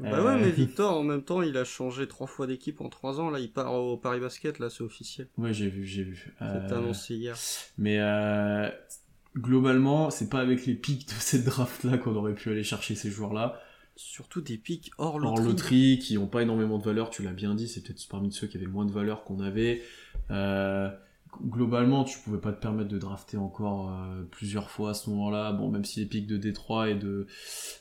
[0.00, 2.88] Bah ouais, mais euh, Victor, en même temps, il a changé trois fois d'équipe en
[2.88, 3.30] trois ans.
[3.30, 5.28] Là, il part au Paris Basket, là, c'est officiel.
[5.36, 6.32] Ouais, j'ai vu, j'ai vu.
[6.38, 7.36] C'est euh, annoncé hier.
[7.76, 8.68] Mais euh,
[9.36, 13.10] globalement, c'est pas avec les pics de cette draft-là qu'on aurait pu aller chercher ces
[13.10, 13.60] joueurs-là.
[13.96, 15.38] Surtout des pics hors loterie.
[15.38, 18.32] Hors loterie, qui ont pas énormément de valeur, tu l'as bien dit, c'est peut-être parmi
[18.32, 19.82] ceux qui avaient moins de valeur qu'on avait.
[21.42, 23.94] globalement, tu pouvais pas te permettre de drafter encore
[24.30, 25.52] plusieurs fois à ce moment-là.
[25.52, 27.26] Bon, même si les pics de Détroit et de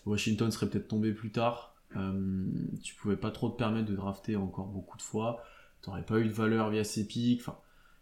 [0.05, 2.47] Washington seraient peut-être tombés plus tard, euh,
[2.83, 5.43] tu pouvais pas trop te permettre de drafter encore beaucoup de fois.
[5.81, 7.41] T'aurais pas eu de valeur via ces pics.
[7.41, 7.57] Enfin,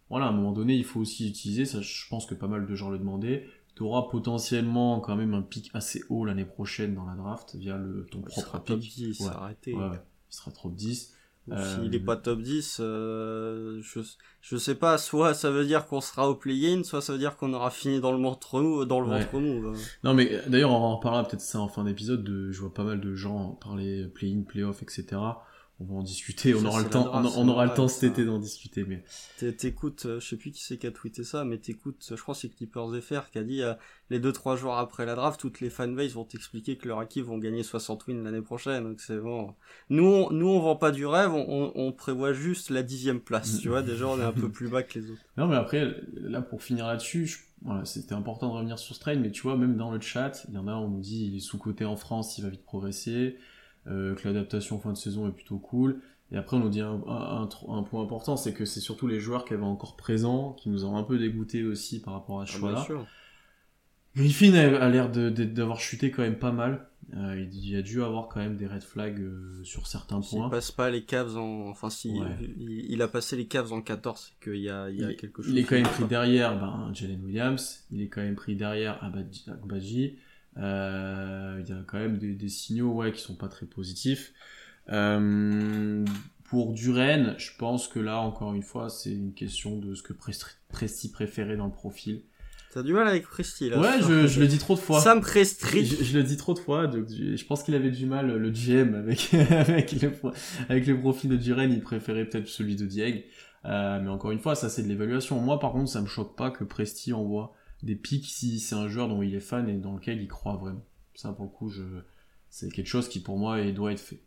[0.10, 1.65] voilà, à un moment donné, il faut aussi utiliser.
[1.65, 3.47] Ça, je pense que pas mal de gens le demandaient.
[3.76, 7.78] Tu auras potentiellement quand même un pic assez haut l'année prochaine dans la draft via
[7.78, 8.97] le, ton propre pic.
[8.97, 9.52] il sera
[10.30, 11.13] Il sera top 10.
[11.55, 14.01] S'il n'est pas top 10, euh, je,
[14.41, 17.38] je sais pas, soit ça veut dire qu'on sera au play-in, soit ça veut dire
[17.38, 18.86] qu'on aura fini dans le ventre mou.
[18.86, 22.23] Dans le ventre mou Non mais d'ailleurs on en reparlera peut-être ça en fin d'épisode,
[22.23, 25.17] de, je vois pas mal de gens parler play-in, play-off, etc
[25.79, 28.39] on va en discuter, on aura le temps, on, aura le temps cet été d'en
[28.39, 29.03] discuter, mais.
[29.57, 32.33] T'écoutes, euh, je sais plus qui c'est qui a tweeté ça, mais t'écoutes, je crois
[32.33, 33.73] que c'est Clippers FR qui a dit, euh,
[34.09, 37.25] les deux trois jours après la draft, toutes les fanbases vont t'expliquer que leurs équipe
[37.25, 39.53] vont gagner 60 wins l'année prochaine, donc c'est bon.
[39.91, 43.59] Nous, on, nous, on vend pas du rêve, on, on prévoit juste la dixième place,
[43.59, 45.21] tu vois, déjà on est un peu plus bas que les autres.
[45.37, 49.19] Non, mais après, là, pour finir là-dessus, voilà, c'était important de revenir sur ce trade,
[49.19, 51.37] mais tu vois, même dans le chat, il y en a, on nous dit, il
[51.37, 53.37] est sous-coté en France, il va vite progresser.
[53.89, 56.02] Euh, que l'adaptation fin de saison est plutôt cool.
[56.32, 56.97] Et après, on nous dit un,
[57.89, 60.97] point important, c'est que c'est surtout les joueurs qui avaient encore présents, qui nous ont
[60.97, 62.88] un peu dégoûté aussi par rapport à ce ah, choix-là.
[64.15, 66.89] Griffin a, l'air d'avoir chuté quand même pas mal.
[67.15, 70.47] Euh, il, a dû avoir quand même des red flags euh, sur certains points.
[70.47, 72.19] Il passe pas les caves en, enfin si,
[72.58, 75.50] il, a passé les caves en 14, qu'il y a, il y a quelque chose.
[75.50, 77.86] Il est quand même pris derrière, ben, Jalen Williams.
[77.91, 80.17] Il est quand même pris derrière Abadji.
[80.60, 84.34] Euh, il y a quand même des, signaux ouais, qui sont pas très positifs.
[84.89, 86.06] Euh,
[86.46, 90.13] pour Duren, je pense que là, encore une fois, c'est une question de ce que
[90.13, 92.24] Presti préférait dans le profil.
[92.74, 93.80] T'as du mal avec Presti là.
[93.80, 95.00] Ouais, je, le dis trop de fois.
[95.00, 95.86] Sam Presti.
[95.86, 96.88] Je, le dis trop de fois.
[96.88, 100.12] Donc je, pense qu'il avait du mal le GM avec avec le
[100.70, 103.26] avec le profil de Duren, il préférait peut-être celui de Dieg.
[103.65, 105.39] Euh, mais encore une fois, ça c'est de l'évaluation.
[105.39, 108.87] Moi, par contre, ça me choque pas que Presti envoie des pics si c'est un
[108.87, 110.85] joueur dont il est fan et dans lequel il croit vraiment.
[111.13, 111.83] Ça, pour le coup, je...
[112.49, 114.21] c'est quelque chose qui pour moi doit être fait.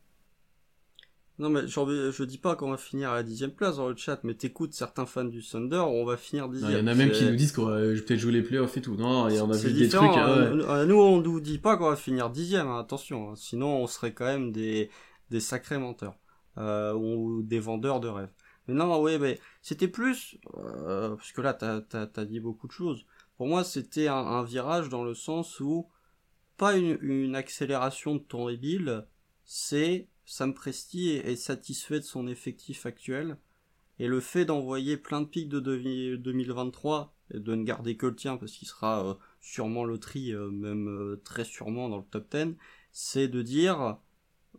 [1.38, 3.96] Non, mais je, je dis pas qu'on va finir à la dixième place dans le
[3.96, 6.70] chat, mais t'écoutes certains fans du Thunder, on va finir dixième.
[6.70, 8.82] Il y en a même qui nous disent qu'on va peut-être jouer les playoffs et
[8.82, 8.94] tout.
[8.94, 10.02] Non, il y en a vu des trucs.
[10.02, 13.30] Hein, Nous, on nous dit pas qu'on va finir dixième, hein, attention.
[13.30, 13.36] Hein.
[13.36, 14.90] Sinon, on serait quand même des,
[15.30, 16.18] des sacrés menteurs.
[16.58, 18.32] Euh, ou des vendeurs de rêves.
[18.66, 22.72] Mais non, oui, mais c'était plus, euh, parce que là, t'as as, dit beaucoup de
[22.72, 23.06] choses.
[23.40, 25.88] Pour moi, c'était un, virage dans le sens où
[26.59, 29.07] pas une, accélération de ton rebuild,
[29.46, 33.38] c'est Sam Presti est, satisfait de son effectif actuel.
[33.98, 35.59] Et le fait d'envoyer plein de pics de
[36.16, 40.50] 2023 et de ne garder que le tien parce qu'il sera euh, sûrement loterie, euh,
[40.50, 42.57] même euh, très sûrement dans le top 10,
[42.92, 43.96] c'est de dire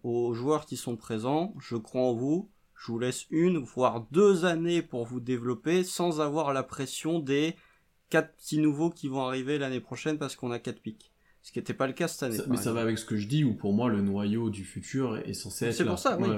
[0.01, 4.43] aux joueurs qui sont présents, je crois en vous, je vous laisse une, voire deux
[4.43, 7.55] années pour vous développer sans avoir la pression des
[8.11, 11.11] quatre petits nouveaux qui vont arriver l'année prochaine parce qu'on a quatre pics.
[11.41, 12.37] Ce qui n'était pas le cas cette année.
[12.47, 15.17] mais ça va avec ce que je dis, où pour moi le noyau du futur
[15.17, 15.73] est censé être.
[15.73, 16.29] C'est pour ça, oui.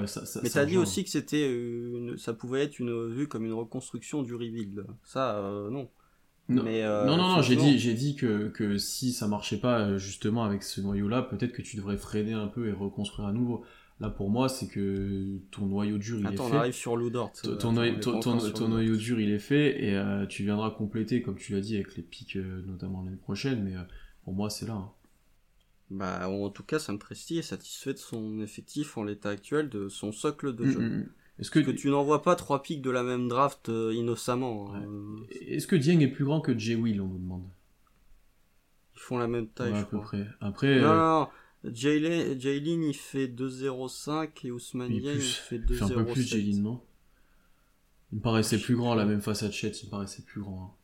[0.42, 2.16] mais t'as dit aussi que c'était, une...
[2.16, 4.86] ça pouvait être une vue comme une reconstruction du rebuild.
[5.04, 5.90] Ça, euh, non.
[6.48, 6.62] Non.
[6.62, 9.80] Mais euh, non, non, non, j'ai dit, j'ai dit que, que si ça marchait pas
[9.80, 13.32] euh, justement avec ce noyau-là, peut-être que tu devrais freiner un peu et reconstruire à
[13.32, 13.64] nouveau.
[14.00, 16.40] Là, pour moi, c'est que ton noyau dur, il est fait.
[16.40, 17.32] on arrive sur Ludort.
[17.32, 21.60] Ton, ton, noyau dur, il est fait, et euh, tu viendras compléter, comme tu l'as
[21.60, 23.82] dit, avec les pics, euh, notamment l'année prochaine, mais euh,
[24.24, 24.74] pour moi, c'est là.
[24.74, 24.90] Hein.
[25.90, 29.88] Bah, en tout cas, Sam Presti est satisfait de son effectif en l'état actuel, de
[29.88, 30.80] son socle de jeu.
[30.80, 31.08] Mm, mm, mm.
[31.40, 34.84] Est-ce que, tu n'envoies pas trois pics de la même draft euh, innocemment hein.
[35.30, 37.48] Est-ce que Dieng est plus grand que Jay Will, on nous demande?
[38.94, 40.26] Ils font la même taille, je à peu près.
[40.40, 40.80] Après.
[40.80, 41.28] Non, non,
[41.72, 45.64] Jaylin, il fait 2,05 et Ousmane Dieng, il fait 2,07.
[45.70, 46.80] Il fait un peu plus, Jaylin, non?
[48.12, 50.78] Il me paraissait plus grand, la même face à Chet, il me paraissait plus grand.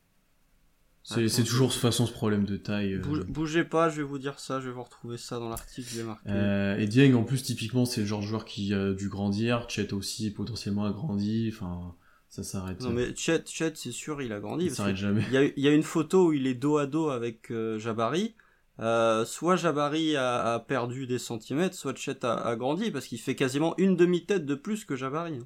[1.03, 2.95] C'est toujours de toute façon ce problème de taille.
[2.95, 5.87] Euh, bougez pas, je vais vous dire ça, je vais vous retrouver ça dans l'article,
[5.89, 6.29] je marqué.
[6.29, 9.67] Euh, et Dieng, en plus, typiquement, c'est le genre de joueur qui a dû grandir.
[9.69, 11.49] Chet aussi, potentiellement, a grandi.
[11.51, 11.95] Enfin,
[12.29, 12.81] ça s'arrête.
[12.81, 14.69] Non, mais Chet, Chet c'est sûr, il a grandi.
[14.69, 15.23] Ça s'arrête jamais.
[15.31, 18.35] Il y, a, une photo où il est dos à dos avec euh, Jabari.
[18.81, 23.75] Euh, soit Jabari a, perdu des centimètres, soit Chet a, grandi, parce qu'il fait quasiment
[23.77, 25.39] une demi-tête de plus que Jabari.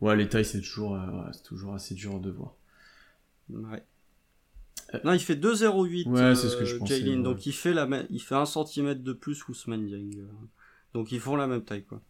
[0.00, 0.98] Ouais, les tailles, c'est toujours,
[1.32, 2.54] c'est toujours assez dur de voir.
[3.50, 3.82] Ouais.
[5.02, 8.20] Non, il fait 2,08 ouais, c'est ce que je euh, donc il fait, la il
[8.20, 10.10] fait un centimètre de plus Ousmane Dieng.
[10.18, 10.26] Euh.
[10.92, 12.00] Donc ils font la même taille, quoi.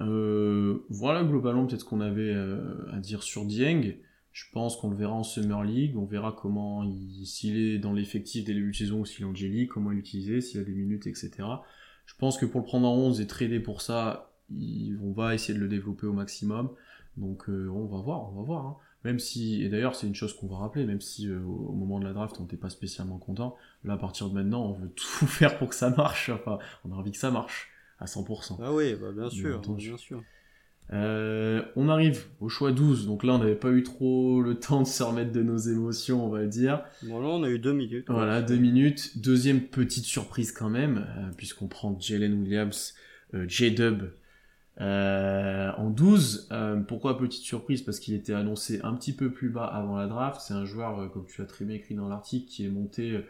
[0.00, 2.34] Euh, voilà globalement peut-être ce qu'on avait
[2.92, 3.94] à dire sur Dieng.
[4.32, 6.84] Je pense qu'on le verra en Summer League, on verra comment
[7.24, 9.90] s'il est dans l'effectif dès le début de saison ou s'il est en J-League, comment
[9.90, 11.30] l'utiliser, s'il a des minutes, etc.
[12.06, 15.54] Je pense que pour le prendre en 11 et trader pour ça, on va essayer
[15.54, 16.70] de le développer au maximum.
[17.18, 18.66] Donc on va voir, on va voir.
[18.66, 18.76] Hein.
[19.04, 21.98] Même si, et d'ailleurs c'est une chose qu'on va rappeler, même si euh, au moment
[21.98, 24.90] de la draft on n'était pas spécialement content, là à partir de maintenant on veut
[24.94, 27.68] tout faire pour que ça marche, enfin on a envie que ça marche
[27.98, 28.58] à 100%.
[28.62, 30.22] Ah oui, bah, bien sûr, bien, sûr.
[30.92, 34.82] Euh, on arrive au choix 12, donc là on n'avait pas eu trop le temps
[34.82, 36.82] de se remettre de nos émotions, on va dire.
[37.02, 38.06] Bon là on a eu deux minutes.
[38.08, 39.18] Voilà, deux minutes.
[39.18, 42.94] Deuxième petite surprise quand même, euh, puisqu'on prend Jalen Williams,
[43.32, 44.10] J-Dub
[44.80, 47.82] euh, en 12, euh, pourquoi petite surprise?
[47.82, 50.40] Parce qu'il était annoncé un petit peu plus bas avant la draft.
[50.40, 53.20] C'est un joueur, euh, comme tu as très bien écrit dans l'article, qui est monté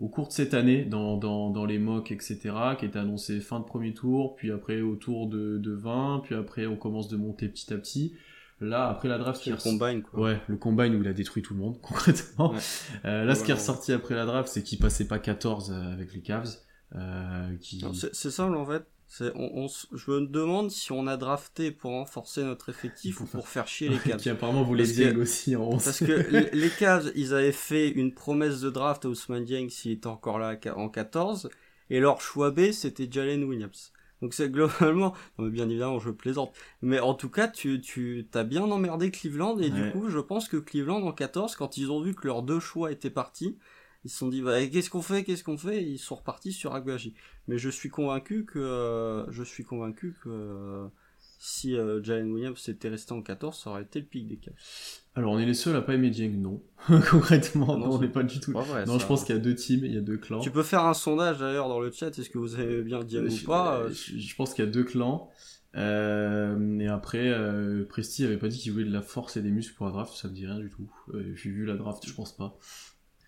[0.00, 2.38] au cours de cette année dans, dans, les mocks, etc.,
[2.78, 6.34] qui était annoncé fin de premier tour, puis après au tour de, de 20, puis
[6.34, 8.14] après on commence de monter petit à petit.
[8.62, 10.20] Là, après la draft, le combine, quoi.
[10.20, 12.52] Ouais, le combine où il a détruit tout le monde, concrètement.
[13.04, 16.20] là, ce qui est ressorti après la draft, c'est qu'il passait pas 14 avec les
[16.20, 16.56] Cavs.
[17.60, 17.84] qui...
[18.12, 18.84] C'est ça, en fait
[19.34, 23.66] on, je me demande si on a drafté pour renforcer notre effectif ou pour faire
[23.66, 24.20] chier les Cavs.
[24.20, 28.60] qui apparemment voulait dire aussi en Parce que les Cavs, ils avaient fait une promesse
[28.60, 31.50] de draft à Ousmane Dieng s'il était encore là en 14,
[31.90, 33.92] et leur choix B, c'était Jalen Williams.
[34.22, 38.62] Donc c'est globalement, bien évidemment je plaisante, mais en tout cas tu tu t'as bien
[38.62, 42.14] emmerdé Cleveland et du coup je pense que Cleveland en 14 quand ils ont vu
[42.14, 43.56] que leurs deux choix étaient partis,
[44.04, 45.82] ils se sont dit bah, qu'est-ce qu'on fait qu'est-ce qu'on fait?
[45.82, 47.14] Ils sont repartis sur Agbaji
[47.48, 50.86] mais je suis convaincu que euh, je suis convaincu que euh,
[51.38, 54.54] si euh, Jalen Williams était resté en 14 ça aurait été le pic des Cavs.
[55.14, 56.62] Alors on est les seuls à pas aimer Dieng non.
[57.10, 58.52] Concrètement non, on n'est pas du tout.
[58.52, 60.40] non je pense qu'il y a deux teams il y a deux clans.
[60.40, 63.26] Tu peux faire un sondage d'ailleurs dans le chat est-ce que vous avez bien Dieng
[63.26, 65.28] ou pas je, pense qu'il y a deux clans.
[65.74, 67.32] Et après,
[67.88, 70.14] Presti avait pas dit qu'il voulait de la force et des muscles pour la draft,
[70.14, 70.90] ça me dit rien du tout.
[71.34, 72.58] J'ai vu la draft, je pense pas.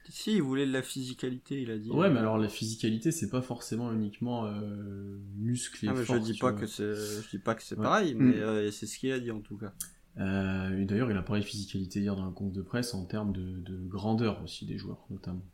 [0.08, 1.90] Si, il voulait de la physicalité, il a dit.
[1.90, 6.38] Ouais, mais alors la physicalité, c'est pas forcément uniquement euh, muscle et ah, je dis
[6.38, 8.42] pas que c'est, je dis pas que c'est pareil, mais mm.
[8.42, 9.72] euh, c'est ce qu'il a dit en tout cas.
[10.18, 13.04] Euh, et d'ailleurs, il a parlé de physicalité hier dans un compte de presse en
[13.04, 15.46] termes de, grandeur aussi des joueurs, notamment.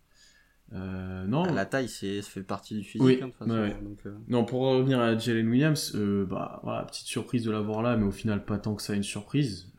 [0.73, 1.45] Euh, non.
[1.45, 4.61] Ah, la taille, c'est, ça fait partie du physique, hein, de façon, donc, Non, pour
[4.63, 5.95] revenir à Jalen Williams,
[6.29, 9.03] bah, voilà, petite surprise de l'avoir là, mais au final, pas tant que ça une
[9.05, 9.73] surprise.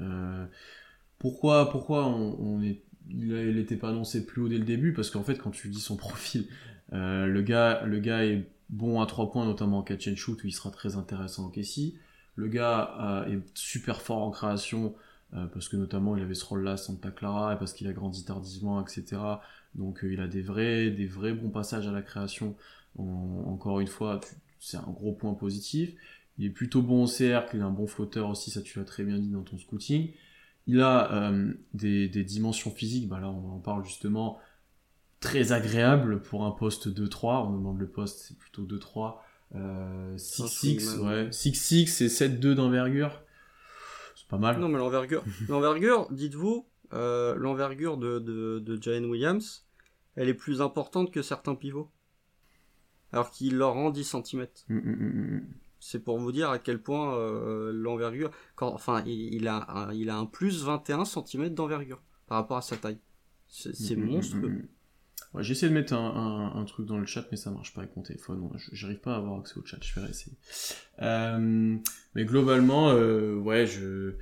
[1.17, 5.09] pourquoi, pourquoi on, on est il n'était pas annoncé plus haut dès le début parce
[5.09, 6.47] qu'en fait quand tu dis son profil
[6.93, 10.43] euh, le gars le gars est bon à 3 points notamment en catch and shoot
[10.43, 11.97] où il sera très intéressant en Kessie
[12.35, 14.95] le gars euh, est super fort en création
[15.33, 17.87] euh, parce que notamment il avait ce rôle là à Santa Clara et parce qu'il
[17.87, 19.17] a grandi tardivement etc
[19.75, 22.55] donc il a des vrais des vrais bons passages à la création.
[22.97, 24.19] Encore une fois
[24.59, 25.93] c'est un gros point positif.
[26.39, 28.85] Il est plutôt bon au cercle il a un bon flotteur aussi ça tu l'as
[28.85, 30.11] très bien dit dans ton scouting
[30.69, 34.37] il a euh, des, dimensions physiques, bah là on en parle justement,
[35.19, 37.47] très agréable pour un poste 2-3.
[37.47, 39.17] On demande le poste, c'est plutôt 2-3.
[39.55, 41.29] 6-6, ouais.
[41.29, 43.23] 6-6 et 7-2 d'envergure.
[44.15, 44.59] C'est pas mal.
[44.59, 49.65] Non, mais l'envergure, l'envergure, dites-vous, euh, l'envergure de, de, Jalen Williams,
[50.15, 51.89] elle est plus importante que certains pivots.
[53.11, 54.45] Alors qu'il leur rend 10 cm.
[55.79, 60.17] C'est pour vous dire à quel point euh, l'envergure, enfin, il, a un, il a
[60.17, 62.99] un plus 21 cm d'envergure par rapport à sa taille.
[63.47, 64.49] C'est mm, mm, monstrueux.
[64.49, 68.01] Mm, J'essaie de mettre un, truc dans le chat, mais ça marche pas avec mon
[68.01, 68.49] téléphone.
[68.71, 69.77] J'arrive pas à avoir accès au chat.
[69.81, 70.35] Je vais essayer.
[71.01, 71.77] Euh,
[72.15, 74.15] mais globalement, euh, ouais, je,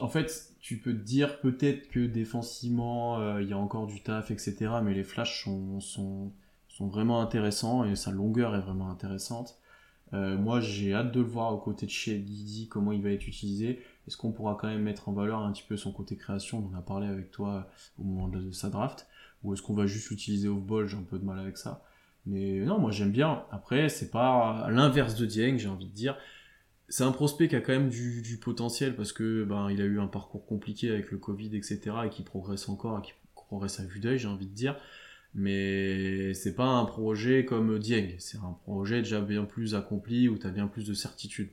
[0.00, 4.30] en fait, tu peux te dire peut-être que défensivement, il y a encore du taf,
[4.30, 4.54] etc.
[4.84, 6.32] Mais les flashs sont, sont,
[6.68, 9.58] sont vraiment intéressants et sa longueur est vraiment intéressante.
[10.14, 13.10] Euh, moi, j'ai hâte de le voir aux côtés de chez Didi, comment il va
[13.10, 13.80] être utilisé.
[14.06, 16.68] Est-ce qu'on pourra quand même mettre en valeur un petit peu son côté création?
[16.70, 19.06] On en a parlé avec toi au moment de, sa draft.
[19.42, 20.86] Ou est-ce qu'on va juste l'utiliser off-ball?
[20.86, 21.82] J'ai un peu de mal avec ça.
[22.26, 23.44] Mais non, moi j'aime bien.
[23.50, 26.16] Après, c'est pas l'inverse de Dieng, j'ai envie de dire.
[26.88, 29.98] C'est un prospect qui a quand même du, potentiel parce que ben il a eu
[29.98, 31.80] un parcours compliqué avec le Covid, etc.
[32.04, 34.76] et qui progresse encore, et qui progresse à vue d'œil, j'ai envie de dire
[35.34, 40.38] mais c'est pas un projet comme Dieng, c'est un projet déjà bien plus accompli où
[40.38, 41.50] tu as bien plus de certitude.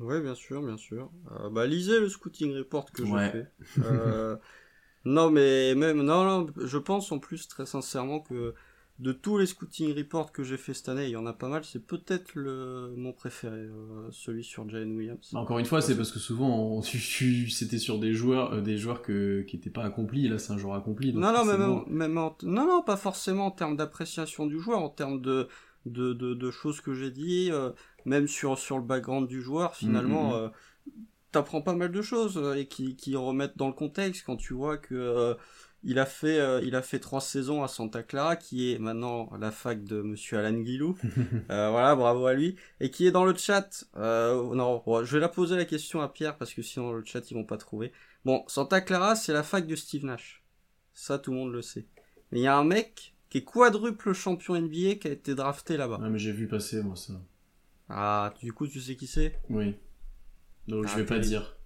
[0.00, 1.10] Ouais, bien sûr, bien sûr.
[1.32, 3.46] Euh, bah, lisez le scouting report que j'ai fait.
[3.78, 4.36] Euh,
[5.04, 8.54] non, mais même, non, non, je pense en plus très sincèrement que
[9.00, 11.48] de tous les scouting reports que j'ai fait cette année, il y en a pas
[11.48, 15.30] mal, c'est peut-être le mon préféré, euh, celui sur Jalen Williams.
[15.32, 19.02] Bah, encore une fois, c'est parce que souvent c'était sur des joueurs, euh, des joueurs
[19.02, 20.28] que, qui n'étaient pas accomplis.
[20.28, 21.12] Là, c'est un joueur accompli.
[21.12, 25.48] non, non, même, non, non, pas forcément en termes d'appréciation du joueur, en termes de
[25.86, 27.70] de, de, choses que j'ai dit, euh,
[28.06, 30.38] même sur sur le background du joueur, finalement.
[30.38, 30.50] Mm, mm, mm.
[31.32, 34.78] T'apprends pas mal de choses et qui, qui remettent dans le contexte quand tu vois
[34.78, 35.36] que
[35.84, 39.30] il a fait, euh, il a fait trois saisons à Santa Clara, qui est maintenant
[39.38, 40.96] la fac de Monsieur Alan Guillou.
[41.50, 42.56] Euh, voilà, bravo à lui.
[42.80, 43.84] Et qui est dans le chat.
[43.96, 47.30] Euh, non, je vais la poser la question à Pierre parce que sinon le chat
[47.30, 47.92] ils vont pas trouver.
[48.24, 50.42] Bon, Santa Clara, c'est la fac de Steve Nash.
[50.94, 51.86] Ça, tout le monde le sait.
[52.32, 55.76] Mais il y a un mec qui est quadruple champion NBA qui a été drafté
[55.76, 56.00] là-bas.
[56.02, 57.14] Ah, mais j'ai vu passer moi ça.
[57.88, 59.38] Ah, du coup, tu sais qui c'est?
[59.50, 59.74] Oui.
[60.66, 61.56] Donc je ah, vais pas dire.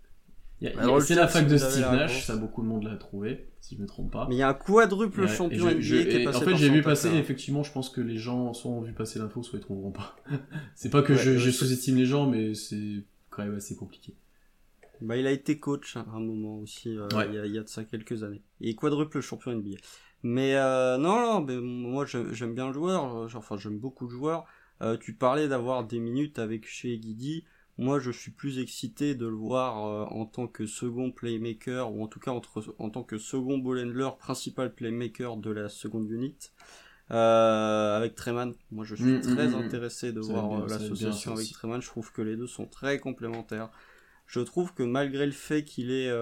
[0.61, 3.87] C'est la fac de Steve Nash, ça beaucoup de monde l'a trouvé, si je me
[3.87, 4.27] trompe pas.
[4.29, 6.83] Mais il y a un quadruple champion NBA qui est passé En fait, j'ai vu
[6.83, 9.92] passer, effectivement, je pense que les gens soit ont vu passer l'info, soit ils trouveront
[9.92, 10.16] pas.
[10.75, 14.14] c'est pas que je, sous-estime les gens, mais c'est quand même assez compliqué.
[15.01, 17.85] Bah, il a été coach à un moment aussi, euh, il, y a, de ça
[17.85, 18.42] quelques années.
[18.61, 19.77] Et quadruple champion NBA.
[20.25, 24.44] Mais euh, non, non, mais moi j'aime bien le joueur, enfin j'aime beaucoup le joueur.
[24.83, 27.44] Euh, tu parlais d'avoir des minutes avec chez Guidi.
[27.78, 32.02] Moi, je suis plus excité de le voir euh, en tant que second playmaker, ou
[32.02, 36.10] en tout cas entre, en tant que second ball handler, principal playmaker de la seconde
[36.10, 36.36] unit.
[37.10, 41.32] Euh, avec Treman, moi je suis mm, très mm, mm, intéressé de voir euh, l'association
[41.32, 41.80] avec Treman.
[41.80, 43.70] Je trouve que les deux sont très complémentaires.
[44.26, 46.12] Je trouve que malgré le fait qu'il est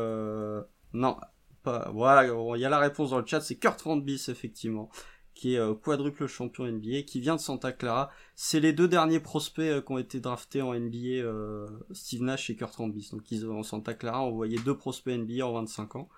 [0.92, 1.16] non,
[1.64, 4.90] pas voilà, il y a la réponse dans le chat, c'est Kurt Rambis effectivement
[5.36, 8.10] qui est euh, quadruple champion NBA, qui vient de Santa Clara.
[8.34, 12.48] C'est les deux derniers prospects euh, qui ont été draftés en NBA, euh, Steve Nash
[12.48, 13.10] et Kurt Rambis.
[13.12, 16.08] Donc ils ont en Santa Clara envoyé deux prospects NBA en 25 ans.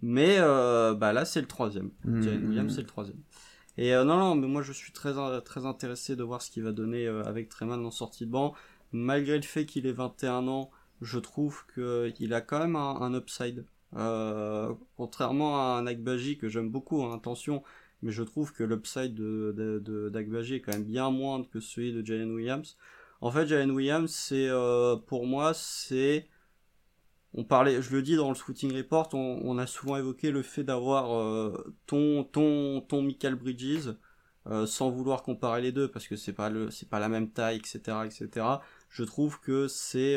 [0.00, 1.90] Mais bah là c'est le troisième.
[2.04, 2.74] Mmh, Williams mmh.
[2.76, 3.18] c'est le troisième.
[3.78, 6.70] Et non non mais moi je suis très très intéressé de voir ce qu'il va
[6.70, 8.54] donner avec Treman en sortie de banc.
[8.92, 10.70] Malgré le fait qu'il ait 21 ans,
[11.02, 13.64] je trouve qu'il a quand même un, upside.
[14.96, 17.64] contrairement à un Akbaji que j'aime beaucoup, hein, attention,
[18.02, 22.04] mais je trouve que l'upside de, de, est quand même bien moindre que celui de
[22.04, 22.76] Jalen Williams.
[23.20, 26.28] En fait, Jalen Williams, c'est euh, pour moi, c'est
[27.34, 30.64] on parlait, je le dis dans le scouting report, on, a souvent évoqué le fait
[30.64, 33.90] d'avoir euh, ton ton ton Michael Bridges,
[34.46, 37.30] euh, sans vouloir comparer les deux parce que c'est pas le c'est pas la même
[37.30, 38.46] taille, etc., etc.
[38.88, 40.16] Je trouve que c'est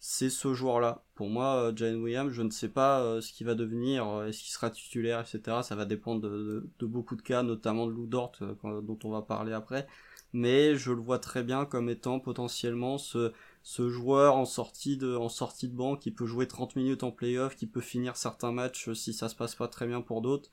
[0.00, 1.04] c'est ce joueur-là.
[1.14, 4.26] Pour moi, euh, Jalen Williams, je ne sais pas euh, ce qu'il va devenir, euh,
[4.28, 5.58] est-ce qu'il sera titulaire, etc.
[5.62, 9.52] Ça va dépendre de, beaucoup de cas, notamment de Lou Dort, dont on va parler
[9.52, 9.86] après.
[10.32, 13.32] Mais je le vois très bien comme étant potentiellement ce,
[13.62, 17.10] ce joueur en sortie de, en sortie de banc qui peut jouer 30 minutes en
[17.10, 20.50] playoff, qui peut finir certains matchs si ça se passe pas très bien pour d'autres,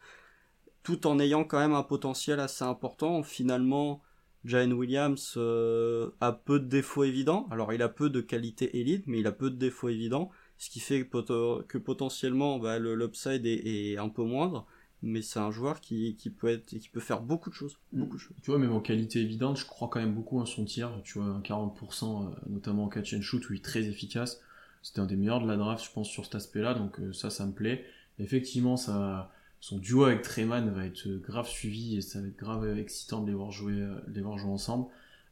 [0.83, 3.21] tout en ayant quand même un potentiel assez important.
[3.23, 4.01] Finalement,
[4.45, 7.47] Jalen Williams euh, a peu de défauts évidents.
[7.51, 10.69] Alors il a peu de qualité élite, mais il a peu de défauts évidents, ce
[10.69, 14.67] qui fait que, potentiellement bah, l'upside est, un peu moindre.
[15.01, 17.99] Mais c'est un joueur qui, peut être, qui peut faire beaucoup de choses, mm.
[17.99, 18.37] beaucoup de choses.
[18.41, 20.91] Tu vois, même en qualité évidente, je crois quand même beaucoup en son tir.
[21.03, 24.41] Tu vois, 40%, euh, notamment en catch and shoot, où il est très efficace.
[24.81, 26.73] C'était un des meilleurs de la draft, je pense, sur cet aspect-là.
[26.73, 27.85] Donc euh, ça, ça me plaît.
[28.19, 29.31] Effectivement, ça
[29.65, 33.27] son duo avec Treman va être grave suivi et ça va être grave excitant de
[33.29, 34.85] les voir jouer, euh, ensemble.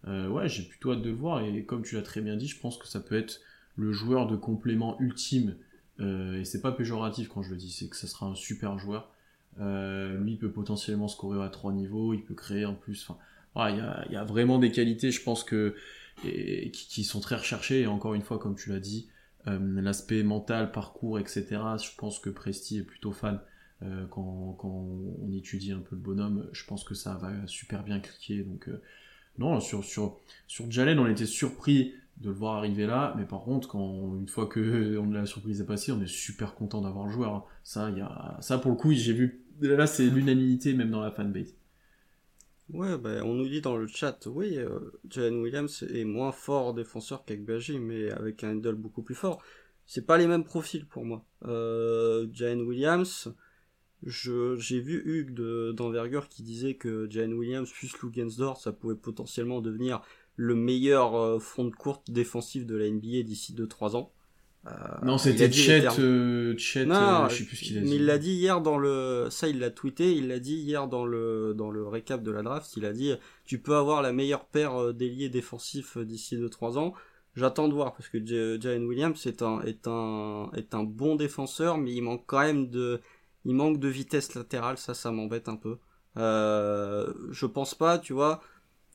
[0.08, 2.48] Euh, ouais, j'ai plutôt hâte de le voir et comme tu l'as très bien dit,
[2.48, 3.42] je pense que ça peut être
[3.76, 5.56] le joueur de complément ultime.
[6.00, 8.80] Euh, et c'est pas péjoratif quand je le dis, c'est que ça sera un super
[8.80, 9.14] joueur.
[9.60, 13.08] lui peut potentiellement scorer à trois niveaux, il peut créer en plus.
[13.08, 15.76] Enfin, il y, a, vraiment des qualités, je pense que
[16.24, 17.82] qui, sont très recherchées.
[17.82, 19.10] Et encore une fois, comme tu l'as dit,
[19.46, 21.46] l'aspect mental, parcours, etc.
[21.52, 23.40] Je pense que Presti est plutôt fan
[23.84, 28.00] euh, quand, on étudie un peu le bonhomme, je pense que ça va super bien
[28.00, 28.44] cliquer.
[28.44, 28.82] Donc, euh,
[29.38, 33.42] non, sur, sur, sur Jalen, on était surpris de le voir arriver là, mais par
[33.42, 37.08] contre, quand, une fois que on, la surprise est passée, on est super content d'avoir
[37.08, 37.34] le joueur.
[37.34, 37.44] Hein.
[37.64, 41.12] Ça, y a, ça, pour le coup, j'ai vu, là, c'est l'unanimité même dans la
[41.12, 41.56] fanbase.
[42.70, 44.80] Ouais, bah, on nous dit dans le chat, oui, euh,
[45.10, 49.44] Jalen Williams est moins fort défenseur qu'Akbaji, mais avec un handle beaucoup plus fort.
[49.86, 51.26] C'est pas les mêmes profils pour moi.
[51.46, 53.34] Euh, Jalen Williams,
[54.06, 55.34] j'ai vu Hugues
[55.74, 60.02] d'envergure qui disait que Jalen Williams plus Lugensdorf, ça pouvait potentiellement devenir
[60.36, 64.12] le meilleur euh, front de courte défensif de la NBA d'ici 2-3 ans.
[64.66, 64.72] Euh,
[65.04, 67.90] non, c'était Chet, euh, Chet non, je sais plus ce qu'il a dit.
[67.90, 70.88] Mais il l'a dit hier dans le, ça il l'a tweeté, il l'a dit hier
[70.88, 73.14] dans le, dans le récap de la draft, il a dit,
[73.46, 76.94] tu peux avoir la meilleure paire d'ailiers défensifs d'ici 2-3 ans.
[77.36, 81.78] J'attends de voir parce que Jalen Williams est un, est un, est un bon défenseur,
[81.78, 83.02] mais il manque quand même de,
[83.46, 85.80] il manque de vitesse latérale, ça, ça m'embête un peu.
[86.18, 88.42] Euh, je pense pas, tu vois,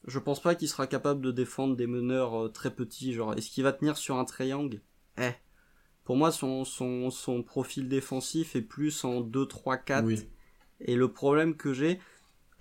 [0.07, 3.51] je pense pas qu'il sera capable de défendre des meneurs euh, très petits, genre, est-ce
[3.51, 4.81] qu'il va tenir sur un triangle?
[5.19, 5.33] Eh.
[6.05, 10.09] Pour moi, son, son, son profil défensif est plus en 2, 3, 4.
[10.81, 12.01] Et le problème que j'ai,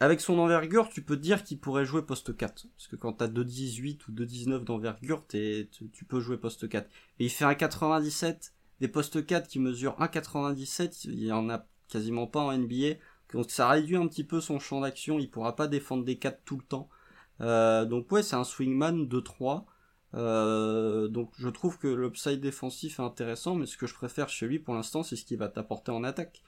[0.02, 2.68] avec son envergure, tu peux dire qu'il pourrait jouer poste 4.
[2.76, 6.90] Parce que quand t'as 2,18 ou 2,19 d'envergure, tu, tu peux jouer poste 4.
[7.20, 8.54] Et il fait un 97.
[8.80, 12.96] Des postes 4 qui mesurent 1,97, il y en a quasiment pas en NBA.
[13.34, 16.42] Donc ça réduit un petit peu son champ d'action, il pourra pas défendre des 4
[16.46, 16.90] tout le temps.
[17.42, 19.66] Euh, donc ouais, c'est un swingman de 3.
[20.16, 24.48] Euh, donc je trouve que l'upside défensif est intéressant, mais ce que je préfère chez
[24.48, 26.42] lui pour l'instant, c'est ce qu'il va t'apporter en attaque.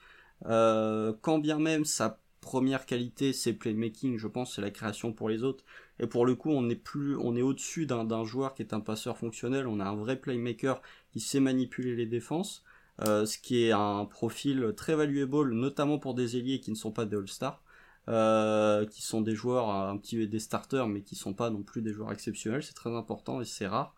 [0.46, 5.28] Euh, quand bien même sa première qualité, c'est playmaking, je pense, c'est la création pour
[5.28, 5.64] les autres.
[5.98, 8.80] Et pour le coup, on est plus, on est au-dessus d'un joueur qui est un
[8.80, 9.66] passeur fonctionnel.
[9.66, 10.80] On a un vrai playmaker
[11.12, 12.64] qui sait manipuler les défenses.
[13.06, 16.92] Euh, ce qui est un profil très valuable, notamment pour des ailiers qui ne sont
[16.92, 17.62] pas des All-Stars,
[18.08, 21.82] euh, qui sont des joueurs un petit des starters, mais qui sont pas non plus
[21.82, 22.62] des joueurs exceptionnels.
[22.62, 23.94] C'est très important et c'est rare.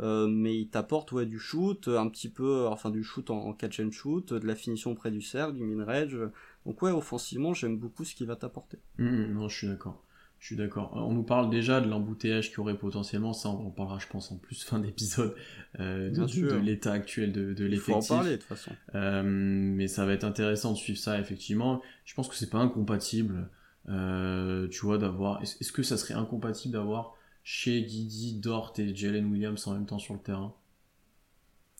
[0.00, 3.78] Euh, mais il t'apporte ouais du shoot, un petit peu, enfin du shoot en, catch
[3.80, 6.18] and shoot, de la finition près du cercle, du min-range.
[6.66, 8.78] Donc ouais, offensivement, j'aime beaucoup ce qu'il va t'apporter.
[8.98, 10.03] Mmh, non, je suis d'accord.
[10.44, 10.90] Je suis d'accord.
[10.92, 14.30] On nous parle déjà de l'embouteillage qui aurait potentiellement, ça on en parlera je pense
[14.30, 15.34] en plus fin d'épisode,
[15.80, 18.04] euh, de, l'état actuel de, de l'effectif.
[18.04, 18.72] Il faut en parler de toute façon.
[18.94, 21.80] Euh, mais ça va être intéressant de suivre ça effectivement.
[22.04, 23.48] Je pense que c'est pas incompatible,
[23.88, 25.40] euh, tu vois, d'avoir...
[25.40, 29.98] Est-ce que ça serait incompatible d'avoir chez Guidi, Dort et Jalen Williams en même temps
[29.98, 30.52] sur le terrain?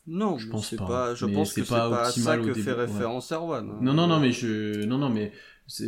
[0.06, 1.14] Non, je pense pas.
[1.14, 3.70] Je pense que c'est pas, pas à ça que fait référence Erwan.
[3.70, 3.78] Hein.
[3.80, 5.32] Non, non, non, mais je, non, non, mais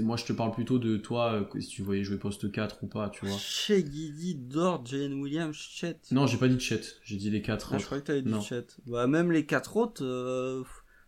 [0.02, 2.86] moi je te parle plutôt de toi euh, si tu voyais jouer poste 4 ou
[2.86, 3.36] pas tu vois.
[3.36, 6.00] Chez Guidi Dort Jalen Williams Chet.
[6.12, 6.80] Non j'ai pas dit Chet.
[7.02, 8.66] J'ai dit les 4 ah, je croyais que t'avais dit Chet.
[8.86, 10.62] Bah même les 4 autres euh,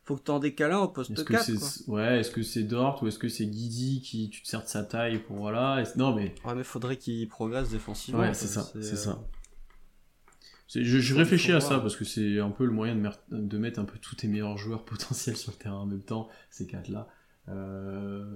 [0.04, 1.52] faut que t'en décales un au poste 4
[1.86, 1.94] quoi.
[1.94, 4.68] ouais est-ce que c'est Dort ou est-ce que c'est Guidi qui tu te sers de
[4.68, 8.70] sa taille pour voilà non mais ouais mais faudrait qu'il progresse défensivement ouais c'est ça
[8.82, 9.24] c'est ça.
[10.68, 13.80] je, je réfléchis à ça parce que c'est un peu le moyen de, de, mettre
[13.80, 16.88] un peu tous tes meilleurs joueurs potentiels sur le terrain en même temps, ces quatre
[16.88, 17.08] là.
[17.48, 18.34] Euh,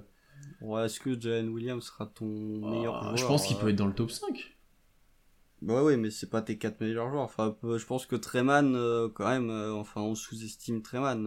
[0.61, 3.75] Ouais, est-ce que Jalen Williams sera ton meilleur joueur Je pense qu'il peut euh être
[3.75, 4.55] dans le top 5.
[5.61, 7.23] Ouais, ouais, mais c'est pas tes 4 meilleurs joueurs.
[7.23, 11.23] Enfin, je pense que Treman, euh, quand même, euh, enfin, on sous-estime Treman.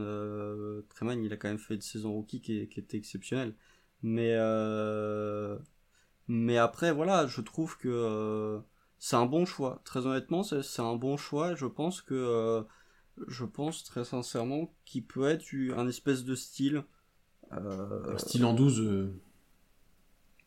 [0.90, 3.54] Treman, il a quand même fait une saison rookie qui, qui était exceptionnelle.
[4.02, 4.36] Mais,
[6.28, 8.60] mais après, voilà, je trouve que
[8.98, 9.80] c'est un bon choix.
[9.84, 11.54] Très honnêtement, c'est un bon choix.
[11.54, 12.64] Je pense que,
[13.28, 15.44] je pense très sincèrement qu'il peut être
[15.76, 16.84] un espèce de style
[17.52, 19.12] euh, style en 12 euh.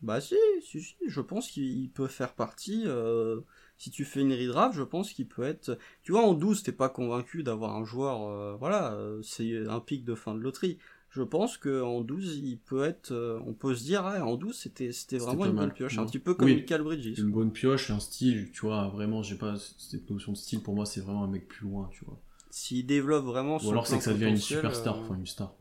[0.02, 2.84] Bah si, si, si, je pense qu'il peut faire partie.
[2.86, 3.42] Euh,
[3.78, 5.78] si tu fais une redraft, je pense qu'il peut être.
[6.04, 8.58] Tu vois, en 12, t'es pas convaincu d'avoir un joueur.
[8.58, 10.78] voilà, c'est un pic de fin de loterie.
[11.10, 13.12] Je pense que en 12, il peut être.
[13.46, 16.34] on peut se dire, en 12, c'était c'était vraiment une bonne pioche, un petit peu
[16.34, 17.20] comme oui, Michael Bridges.
[17.20, 18.88] Une bonne pioche, un style, tu vois.
[18.90, 20.62] Vraiment, j'ai pas cette notion de style.
[20.62, 22.22] Pour moi, c'est vraiment un mec plus loin, tu vois.
[22.50, 23.58] S'il développe vraiment.
[23.64, 25.54] Ou alors c'est que ça devient une superstar, enfin une star.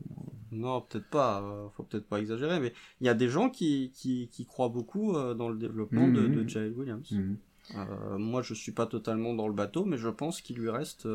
[0.51, 1.41] Non, peut-être pas.
[1.41, 4.69] Euh, faut peut-être pas exagérer, mais il y a des gens qui, qui, qui croient
[4.69, 6.45] beaucoup euh, dans le développement de, mhm.
[6.45, 7.11] de Williams.
[7.11, 7.37] Mhm.
[7.75, 11.07] Euh, moi, je suis pas totalement dans le bateau, mais je pense qu'il lui reste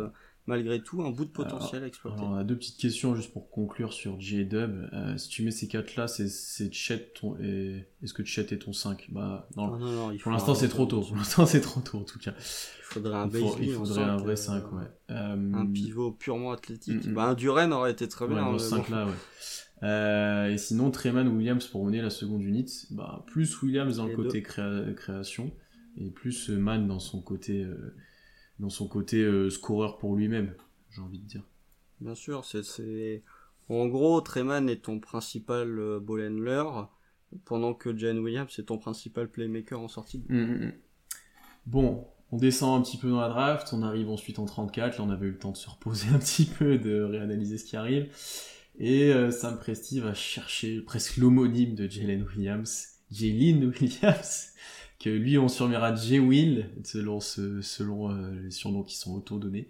[0.47, 2.21] malgré tout un bout de potentiel à exploiter.
[2.23, 4.89] on a deux petites questions juste pour conclure sur J-Dub.
[4.93, 8.59] Euh, si tu mets ces quatre là, c'est Chet ton et est-ce que Chet est
[8.59, 9.77] ton 5 Bah non.
[9.79, 11.01] non, non pour l'instant c'est trop tôt.
[11.01, 12.35] Pour l'instant c'est trop tôt en tout cas.
[12.39, 13.29] Il faudrait un
[13.61, 14.83] Il, faudrait un vrai 5 ouais.
[15.11, 17.07] Euh, un pivot purement athlétique.
[17.07, 17.15] Mm, mm.
[17.15, 18.53] Bah un Duren aurait été très bien.
[18.53, 19.13] Ouais, 5 là ouais.
[19.83, 24.15] Euh, et sinon, Treman Williams pour mener la seconde unité, bah, plus Williams dans le
[24.15, 25.53] côté création
[25.97, 27.67] et plus Man dans son côté
[28.59, 30.55] dans son côté euh, scoreur pour lui-même,
[30.91, 31.43] j'ai envie de dire.
[32.01, 33.23] Bien sûr, c'est
[33.69, 36.65] en gros Treman est ton principal euh, ball handler
[37.45, 40.25] pendant que Jane Williams est ton principal playmaker en sortie.
[40.29, 40.73] Mm, mm, mm.
[41.67, 45.05] Bon, on descend un petit peu dans la draft, on arrive ensuite en 34, là
[45.05, 47.77] on avait eu le temps de se reposer un petit peu, de réanalyser ce qui
[47.77, 48.13] arrive.
[48.79, 52.89] Et euh, Sam Presti va chercher presque l'homonyme de Jalen Williams.
[53.13, 54.49] Jalen Williams,
[54.99, 58.09] que lui on surnommera J-Will, selon, selon
[58.43, 59.69] les surnoms qui sont auto-donnés.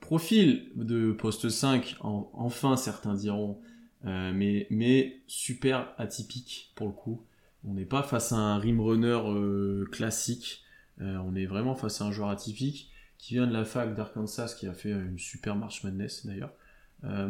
[0.00, 3.60] profil de poste 5, enfin certains diront,
[4.04, 7.22] mais, mais super atypique pour le coup.
[7.64, 9.18] On n'est pas face à un rim runner
[9.90, 10.64] classique,
[11.00, 14.66] on est vraiment face à un joueur atypique qui vient de la fac d'Arkansas, qui
[14.66, 16.52] a fait une super March Madness d'ailleurs.
[17.04, 17.28] Euh...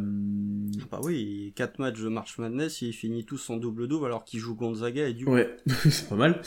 [0.91, 4.55] Bah oui, 4 matchs de March Madness, il finit tous en double-double alors qu'il joue
[4.55, 6.41] Gonzaga et du Ouais, c'est pas mal.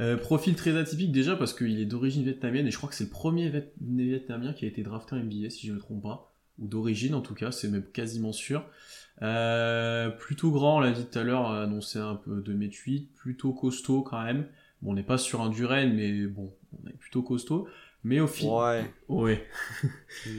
[0.00, 3.04] Euh, profil très atypique déjà parce qu'il est d'origine vietnamienne et je crois que c'est
[3.04, 6.32] le premier vietnamien qui a été drafté en NBA si je ne me trompe pas.
[6.58, 8.64] Ou d'origine en tout cas, c'est même quasiment sûr.
[9.22, 13.10] Euh, plutôt grand, on l'a dit tout à l'heure, annoncé un peu de m 8,
[13.14, 14.46] plutôt costaud quand même.
[14.82, 17.68] Bon, on n'est pas sur un Duren, mais bon, on est plutôt costaud.
[18.04, 18.86] Mais au final.
[19.08, 19.46] Ouais.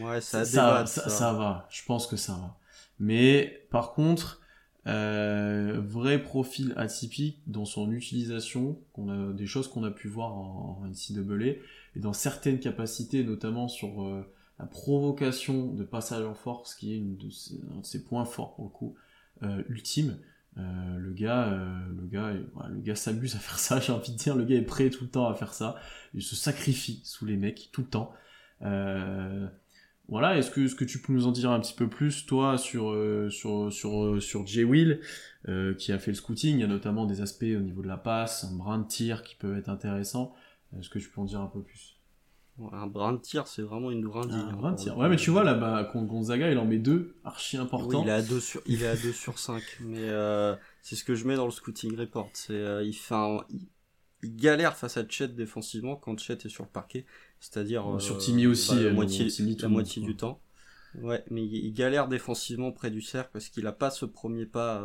[0.01, 0.21] Ouais.
[0.21, 1.67] ça, ça, ça, va.
[1.69, 2.57] Je pense que ça va.
[2.99, 4.41] Mais par contre,
[4.87, 10.33] euh, vrai profil atypique dans son utilisation, qu'on a des choses qu'on a pu voir
[10.33, 11.59] en, en NCAA,
[11.95, 14.25] et dans certaines capacités, notamment sur euh,
[14.57, 18.25] la provocation de passage en force, qui est une de ses, un de ses points
[18.25, 18.95] forts pour le coup,
[19.43, 20.17] euh, ultime.
[20.57, 23.79] Euh, le gars, euh, le gars, le gars s'amuse à faire ça.
[23.79, 25.75] J'ai envie de dire, le gars est prêt tout le temps à faire ça.
[26.13, 28.13] Il se sacrifie sous les mecs tout le temps.
[28.61, 29.47] Euh,
[30.07, 30.37] voilà.
[30.37, 32.95] Est-ce que, ce que tu peux nous en dire un petit peu plus, toi, sur
[33.31, 35.01] sur sur sur Jay Will,
[35.77, 37.97] qui a fait le scouting Il y a notamment des aspects au niveau de la
[37.97, 40.33] passe, un brin de tir qui peuvent être intéressants.
[40.77, 41.98] Est-ce que tu peux en dire un peu plus?
[42.71, 44.35] Un brin de tir, c'est vraiment une brindille.
[44.35, 44.97] Un hein, brin de tir.
[44.97, 47.99] Ouais, mais tu vois, là-bas, Gonzaga, il en met deux, archi important.
[47.99, 49.61] Oui, il est à 2 sur, il est à 2 sur 5.
[49.81, 52.29] Mais euh, c'est ce que je mets dans le scouting report.
[52.33, 53.15] C'est, euh, il fait
[54.21, 57.05] il, galère face à Chet défensivement quand Chet est sur le parquet.
[57.39, 57.99] C'est-à-dire.
[57.99, 59.27] sur euh, Timmy aussi, bah, la moitié,
[59.61, 60.41] la moitié du temps.
[61.01, 64.83] Ouais, mais il, galère défensivement près du cercle parce qu'il a pas ce premier pas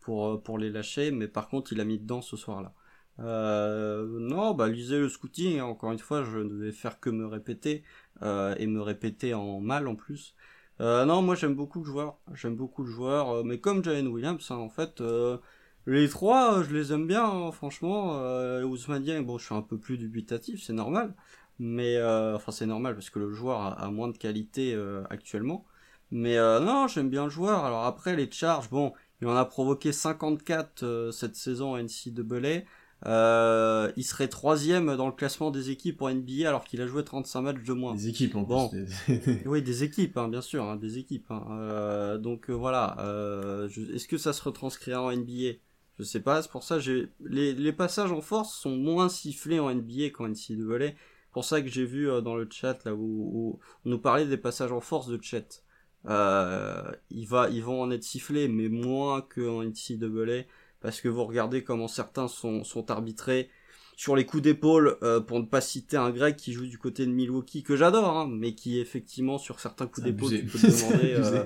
[0.00, 1.10] pour, pour les lâcher.
[1.10, 2.74] Mais par contre, il a mis dedans ce soir-là.
[3.20, 5.58] Euh, non, bah lisez le scouting.
[5.58, 5.64] Hein.
[5.64, 7.82] Encore une fois, je ne vais faire que me répéter
[8.22, 10.34] euh, et me répéter en mal en plus.
[10.80, 12.18] Euh, non, moi j'aime beaucoup le joueur.
[12.34, 15.38] J'aime beaucoup le joueur, euh, mais comme Jalen Williams, hein, en fait, euh,
[15.86, 17.24] les trois, je les aime bien.
[17.24, 21.14] Hein, franchement, euh, Ousmane bon, je suis un peu plus dubitatif, c'est normal.
[21.60, 22.00] Mais
[22.34, 24.76] enfin, c'est normal parce que le joueur a, a moins de qualité
[25.10, 25.64] actuellement.
[26.12, 27.64] Mais non, j'aime bien le joueur.
[27.64, 32.62] Alors après, les charges, bon, il en a provoqué 54 cette saison à NCAA.
[33.06, 37.04] Euh, il serait troisième dans le classement des équipes en NBA alors qu'il a joué
[37.04, 37.94] 35 matchs de moins.
[37.94, 38.70] Des équipes en bon.
[39.46, 41.30] oui, des équipes, hein, bien sûr, hein, des équipes.
[41.30, 41.46] Hein.
[41.50, 42.96] Euh, donc euh, voilà.
[43.00, 45.58] Euh, Est-ce que ça se retranscrira en NBA
[45.98, 46.42] Je sais pas.
[46.42, 50.28] C'est pour ça j'ai les, les passages en force sont moins sifflés en NBA qu'en
[50.28, 50.94] NCAA.
[51.32, 54.26] Pour ça que j'ai vu euh, dans le chat là où, où, on nous parlait
[54.26, 55.62] des passages en force de chat.
[56.06, 60.44] Euh, il va, ils vont en être sifflés, mais moins qu'en NCAA
[60.80, 63.50] parce que vous regardez comment certains sont, sont arbitrés
[63.98, 67.04] sur les coups d'épaule, euh, pour ne pas citer un grec qui joue du côté
[67.04, 70.66] de Milwaukee, que j'adore, hein, mais qui effectivement sur certains coups d'épaule, tu peux te
[70.68, 71.44] demander, euh,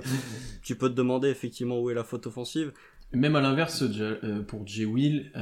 [0.63, 2.75] tu peux te demander effectivement où est la faute offensive.
[3.15, 5.33] Même à l'inverse, euh, pour Jay Will,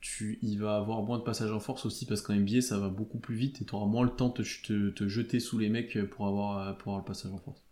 [0.00, 2.88] tu, il va avoir moins de passage en force aussi parce qu'en NBA ça va
[2.88, 5.68] beaucoup plus vite et tu auras moins le temps de te, te, jeter sous les
[5.68, 7.62] mecs pour avoir, pour avoir le passage en force.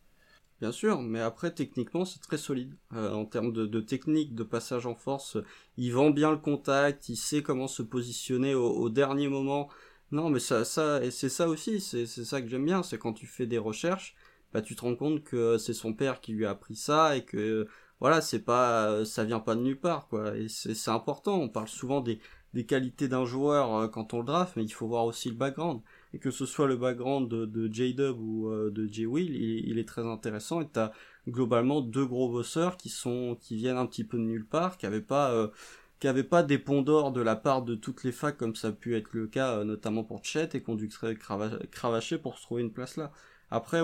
[0.60, 4.84] Bien sûr, mais après techniquement c'est très solide euh, en termes de, technique, de passage
[4.86, 5.38] en force.
[5.78, 9.70] Il vend bien le contact, il sait comment se positionner au, au dernier moment.
[10.12, 13.12] Non, mais ça, ça, et c'est ça aussi, c'est ça que j'aime bien, c'est quand
[13.14, 14.14] tu fais des recherches,
[14.52, 17.24] bah tu te rends compte que c'est son père qui lui a appris ça et
[17.24, 17.66] que
[18.00, 20.36] voilà, c'est pas, ça vient pas de nulle part quoi.
[20.36, 21.40] Et c'est important.
[21.40, 22.18] On parle souvent des,
[22.54, 25.36] des qualités d'un joueur euh, quand on le draft, mais il faut voir aussi le
[25.36, 25.80] background
[26.12, 29.78] et que ce soit le background de, de J-Dub ou euh, de J-Will, il, il,
[29.78, 30.92] est très intéressant et t'as
[31.28, 34.86] globalement deux gros bosseurs qui sont qui viennent un petit peu de nulle part, qui
[34.86, 35.48] avaient pas euh,
[36.00, 38.68] qui avaient pas des ponts d'or de la part de toutes les facs comme ça
[38.68, 42.42] a pu être le cas euh, notamment pour Chet et qu'on dû cravacher pour se
[42.42, 43.12] trouver une place là.
[43.52, 43.80] Après,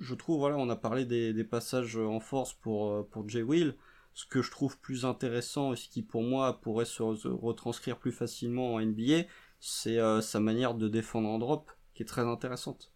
[0.00, 3.74] je trouve voilà, on a parlé des, des passages en force pour pour J-Will.
[4.12, 8.12] Ce que je trouve plus intéressant et ce qui pour moi pourrait se retranscrire plus
[8.12, 9.24] facilement en NBA,
[9.60, 12.92] c'est euh, sa manière de défendre en drop qui est très intéressante.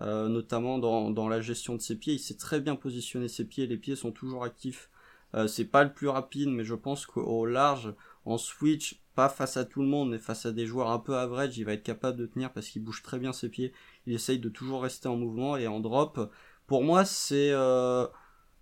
[0.00, 3.44] Euh, notamment dans, dans la gestion de ses pieds, il sait très bien positionner ses
[3.44, 4.90] pieds, les pieds sont toujours actifs.
[5.34, 7.94] Euh, c'est pas le plus rapide, mais je pense qu'au large,
[8.24, 11.16] en switch, pas face à tout le monde, mais face à des joueurs un peu
[11.16, 13.72] average, il va être capable de tenir parce qu'il bouge très bien ses pieds.
[14.06, 16.32] Il essaye de toujours rester en mouvement et en drop.
[16.66, 17.50] Pour moi, c'est...
[17.52, 18.06] Euh...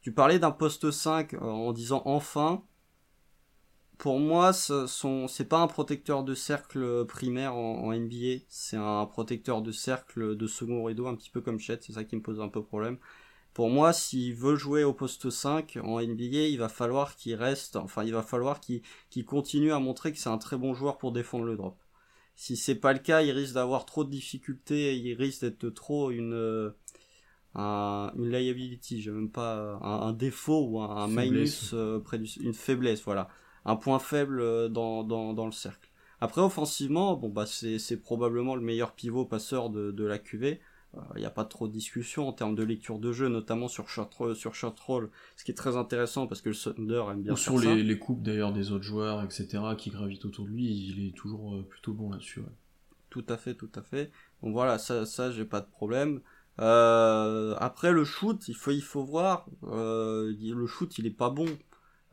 [0.00, 2.64] Tu parlais d'un poste 5 en disant enfin
[4.02, 4.88] pour moi, ce
[5.28, 10.46] c'est pas un protecteur de cercle primaire en, NBA, c'est un protecteur de cercle de
[10.48, 12.98] second rideau, un petit peu comme Chet, c'est ça qui me pose un peu problème.
[13.54, 17.76] Pour moi, s'il veut jouer au poste 5 en NBA, il va falloir qu'il reste,
[17.76, 18.82] enfin, il va falloir qu'il
[19.24, 21.78] continue à montrer que c'est un très bon joueur pour défendre le drop.
[22.34, 26.10] Si c'est pas le cas, il risque d'avoir trop de difficultés, il risque d'être trop
[26.10, 26.74] une,
[27.54, 33.04] une liability, j'ai même pas un, défaut ou un, minus euh, près du, une faiblesse,
[33.04, 33.28] voilà,
[33.64, 35.90] un point faible euh, dans, dans, dans le cercle.
[36.20, 40.60] Après offensivement, bon bah c'est probablement le meilleur pivot passeur de, de la QV
[41.14, 43.88] il n'y a pas trop de discussion en termes de lecture de jeu, notamment sur
[43.88, 47.32] short, sur short roll, ce qui est très intéressant parce que le Thunder aime bien
[47.32, 49.46] Ou sur les, les, coupes d'ailleurs des autres joueurs, etc.,
[49.78, 52.42] qui gravitent autour de lui, il est toujours euh, plutôt bon là-dessus.
[53.08, 54.10] Tout à fait, tout à fait.
[54.42, 56.20] Donc voilà, ça, ça j'ai pas de problème.
[56.60, 61.30] Euh, après le shoot, il faut, il faut voir, euh, le shoot il est pas
[61.30, 61.46] bon.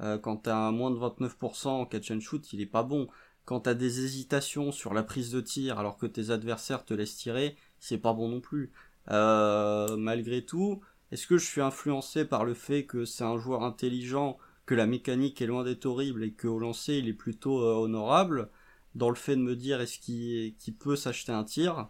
[0.01, 3.07] Euh, quand t'as moins de 29% en catch and shoot, il est pas bon.
[3.45, 7.15] Quand t'as des hésitations sur la prise de tir alors que tes adversaires te laissent
[7.15, 8.71] tirer, c'est pas bon non plus.
[9.11, 10.81] Euh, malgré tout,
[11.11, 14.85] est-ce que je suis influencé par le fait que c'est un joueur intelligent, que la
[14.85, 18.49] mécanique est loin d'être horrible et qu'au lancer il est plutôt euh, honorable,
[18.95, 21.89] dans le fait de me dire est-ce qu'il peut s'acheter un tir?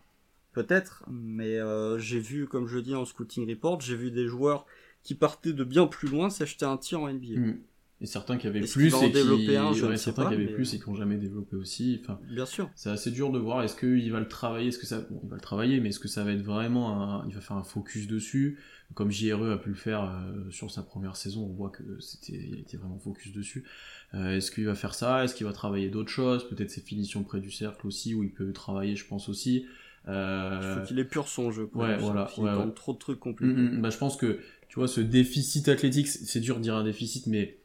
[0.53, 4.65] Peut-être, mais euh, j'ai vu, comme je dis en scouting report, j'ai vu des joueurs
[5.03, 7.39] qui partaient de bien plus loin s'acheter un tir en NBA.
[7.39, 7.59] Hmm.
[8.01, 9.55] Et certains qui avaient plus et qui...
[9.57, 11.99] un, je certains qui avaient plus et qui n'ont jamais développé aussi.
[12.01, 12.69] Enfin, bien sûr.
[12.75, 13.61] C'est assez dur de voir.
[13.61, 15.99] Est-ce qu'il va le travailler Est-ce que ça, bon, il va le travailler, mais est-ce
[15.99, 18.57] que ça va être vraiment un, il va faire un focus dessus,
[18.93, 21.43] comme JRE a pu le faire euh, sur sa première saison.
[21.43, 23.65] On voit que c'était, il était vraiment focus dessus.
[24.13, 25.25] Euh, est-ce qu'il va faire ça?
[25.25, 26.47] Est-ce qu'il va travailler d'autres choses?
[26.47, 29.65] Peut-être ses finitions près du cercle aussi, où il peut travailler, je pense aussi.
[30.07, 30.59] Euh...
[30.61, 31.69] Il faut qu'il épure son jeu.
[31.73, 32.29] ouais, voilà.
[32.37, 33.53] Il ouais, trop de trucs compliqués.
[33.53, 33.81] Mm, mm.
[33.81, 34.39] bah, je pense que
[34.69, 37.58] tu vois ce déficit athlétique, c'est dur de dire un déficit, mais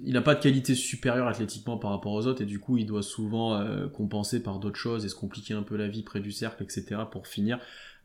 [0.00, 2.86] il n'a pas de qualité supérieure athlétiquement par rapport aux autres et du coup il
[2.86, 6.20] doit souvent euh, compenser par d'autres choses et se compliquer un peu la vie près
[6.20, 7.58] du cercle etc pour finir.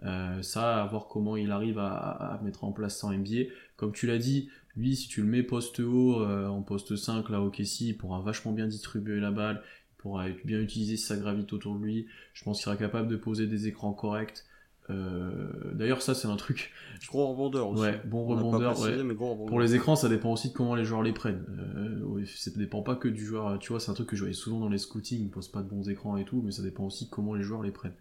[0.03, 4.05] Euh, ça à voir comment il arrive à, mettre en place en NBA comme tu
[4.05, 7.49] l'as dit lui si tu le mets poste haut euh, en poste 5 là au
[7.49, 11.75] Kessie il pourra vachement bien distribuer la balle il pourra bien utiliser sa gravité autour
[11.79, 12.07] de lui.
[12.33, 14.45] Je pense qu'il sera capable de poser des écrans corrects
[14.89, 16.71] euh, d'ailleurs, ça, c'est un truc.
[17.07, 17.81] Gros rebondeur aussi.
[17.81, 18.79] Ouais, bon rebondeur.
[18.79, 19.03] Ouais.
[19.47, 21.45] Pour les écrans, ça dépend aussi de comment les joueurs les prennent.
[21.49, 23.59] Euh, ça dépend pas que du joueur.
[23.59, 25.21] Tu vois, c'est un truc que je voyais souvent dans les scootings.
[25.21, 27.43] Ils posent pas de bons écrans et tout, mais ça dépend aussi de comment les
[27.43, 27.95] joueurs les prennent.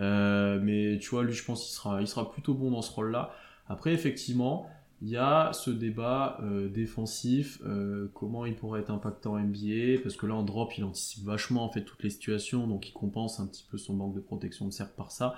[0.00, 2.92] Euh, mais tu vois, lui, je pense qu'il sera, il sera plutôt bon dans ce
[2.92, 3.32] rôle-là.
[3.68, 4.68] Après, effectivement,
[5.02, 10.00] il y a ce débat euh, défensif, euh, comment il pourrait être impactant en NBA,
[10.02, 12.92] parce que là en drop il anticipe vachement en fait toutes les situations, donc il
[12.92, 15.34] compense un petit peu son manque de protection de cercle par ça.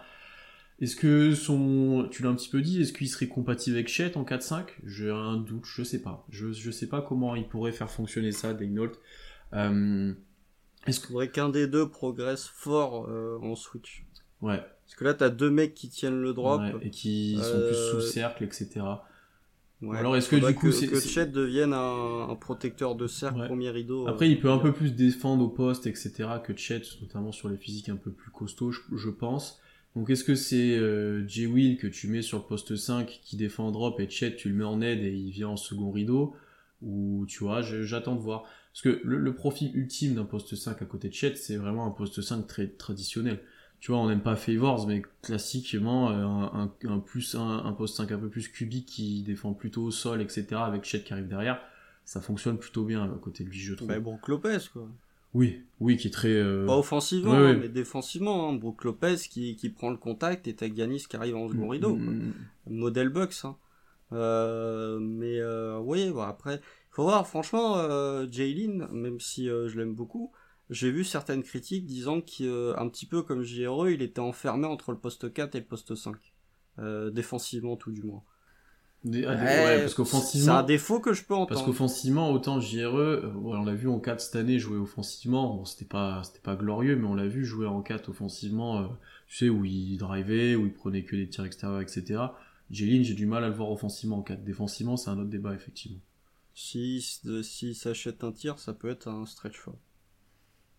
[0.81, 2.09] Est-ce que son.
[2.11, 5.11] Tu l'as un petit peu dit, est-ce qu'il serait compatible avec Chet en 4-5 J'ai
[5.11, 6.27] un doute, je sais pas.
[6.31, 8.93] Je, je sais pas comment il pourrait faire fonctionner ça, Daynault.
[9.53, 10.12] Euh,
[10.87, 14.05] est-ce qu'il faudrait qu'un des deux progresse fort euh, en switch
[14.43, 14.61] Ouais.
[14.85, 16.61] Parce que là, t'as deux mecs qui tiennent le drop.
[16.83, 18.81] et qui sont plus sous euh, cercle, etc.
[19.81, 19.99] Ouais.
[19.99, 24.09] Alors est-ce que du coup que, que Chet devienne un, protecteur de cercle premier rideau
[24.09, 27.59] Après il peut un peu plus défendre au poste etc que Chet notamment sur les
[27.59, 29.61] physiques un peu plus costauds je pense
[29.97, 31.47] donc est-ce que c'est euh, J.
[31.47, 34.49] Will que tu mets sur le poste 5 qui défend en drop et Chet tu
[34.49, 36.34] le mets en aide et il vient en second rideau?
[36.82, 38.45] Ou tu vois, j'attends de voir.
[38.72, 41.90] Parce que le, profil ultime d'un poste 5 à côté de Chet, c'est vraiment un
[41.90, 43.40] poste 5 très traditionnel.
[43.78, 48.18] Tu vois, on n'aime pas Favors, mais classiquement, euh, un, plus, un, poste 5 un
[48.18, 51.61] peu plus cubique qui défend plutôt au sol, etc., avec Chet qui arrive derrière,
[52.05, 53.88] ça fonctionne plutôt bien à côté de lui, je trouve.
[53.88, 54.88] Bah, bon, Lopez, quoi.
[55.35, 56.32] Oui, oui, qui est très.
[56.32, 58.49] Euh, Pas offensivement, mais défensivement.
[58.49, 58.55] Hein.
[58.55, 61.97] Brook Lopez qui, qui prend le contact et Giannis qui arrive en second rideau.
[61.97, 62.32] Mm, mm.
[62.70, 63.45] Modèle Bucks.
[63.45, 63.57] Hein.
[64.12, 66.61] Euh, mais euh, oui, bon, après,
[66.91, 70.30] faut voir, franchement, euh, Jaylin, même si euh, je l'aime beaucoup,
[70.70, 74.99] j'ai vu certaines critiques disant qu'un petit peu comme JRE, il était enfermé entre le
[74.99, 76.16] poste 4 et le poste 5.
[77.12, 78.22] défensivement, tout du moins.
[79.07, 80.44] Ah, parce qu'offensivement.
[80.44, 81.48] C'est un défaut que je peux entendre.
[81.48, 85.55] Parce qu'offensivement, autant JRE, euh, on l'a vu en 4 cette année jouer offensivement.
[85.55, 88.86] Bon, c'était pas, c'était pas glorieux, mais on l'a vu jouer en 4 offensivement, euh,
[89.28, 92.22] tu sais, où il drivait, où il prenait que des tirs extérieurs, etc.
[92.70, 94.42] Jélin, j'ai du mal à le voir offensivement en 4.
[94.42, 96.00] Défensivement, c'est un autre débat, effectivement.
[96.55, 97.02] Si,
[97.42, 99.74] si s'achète un tir, ça peut être un stretch foul.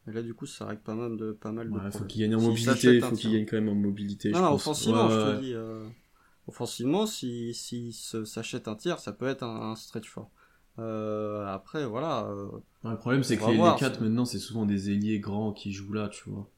[0.08, 2.36] Et là, du coup, ça règle pas mal de, pas mal ouais, faut qu'il gagne
[2.36, 4.30] en mobilité, faut qu'il gagne quand même en mobilité.
[4.30, 5.84] Je non, offensivement, je te dis, euh
[6.48, 10.32] offensivement, si, si s'achète un tir, ça peut être un, stretch fort.
[10.78, 12.26] Euh, après, voilà.
[12.26, 12.48] Euh,
[12.84, 15.94] le problème, c'est que les, les 4 maintenant, c'est souvent des ailiers grands qui jouent
[15.94, 16.50] là, tu vois.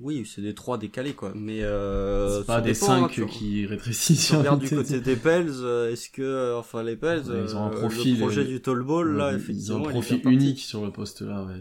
[0.00, 1.32] Oui, c'est des 3 décalés, quoi.
[1.34, 4.32] Mais euh, c'est pas des 5 hein, qui rétrécissent.
[4.32, 8.14] regarde du côté des Pels, euh, est-ce que, enfin, les Pels, ils ont un profil,
[8.14, 9.80] le projet du tall ball, là, effectivement.
[9.80, 11.60] Ils ont un profil unique sur le poste là, ouais.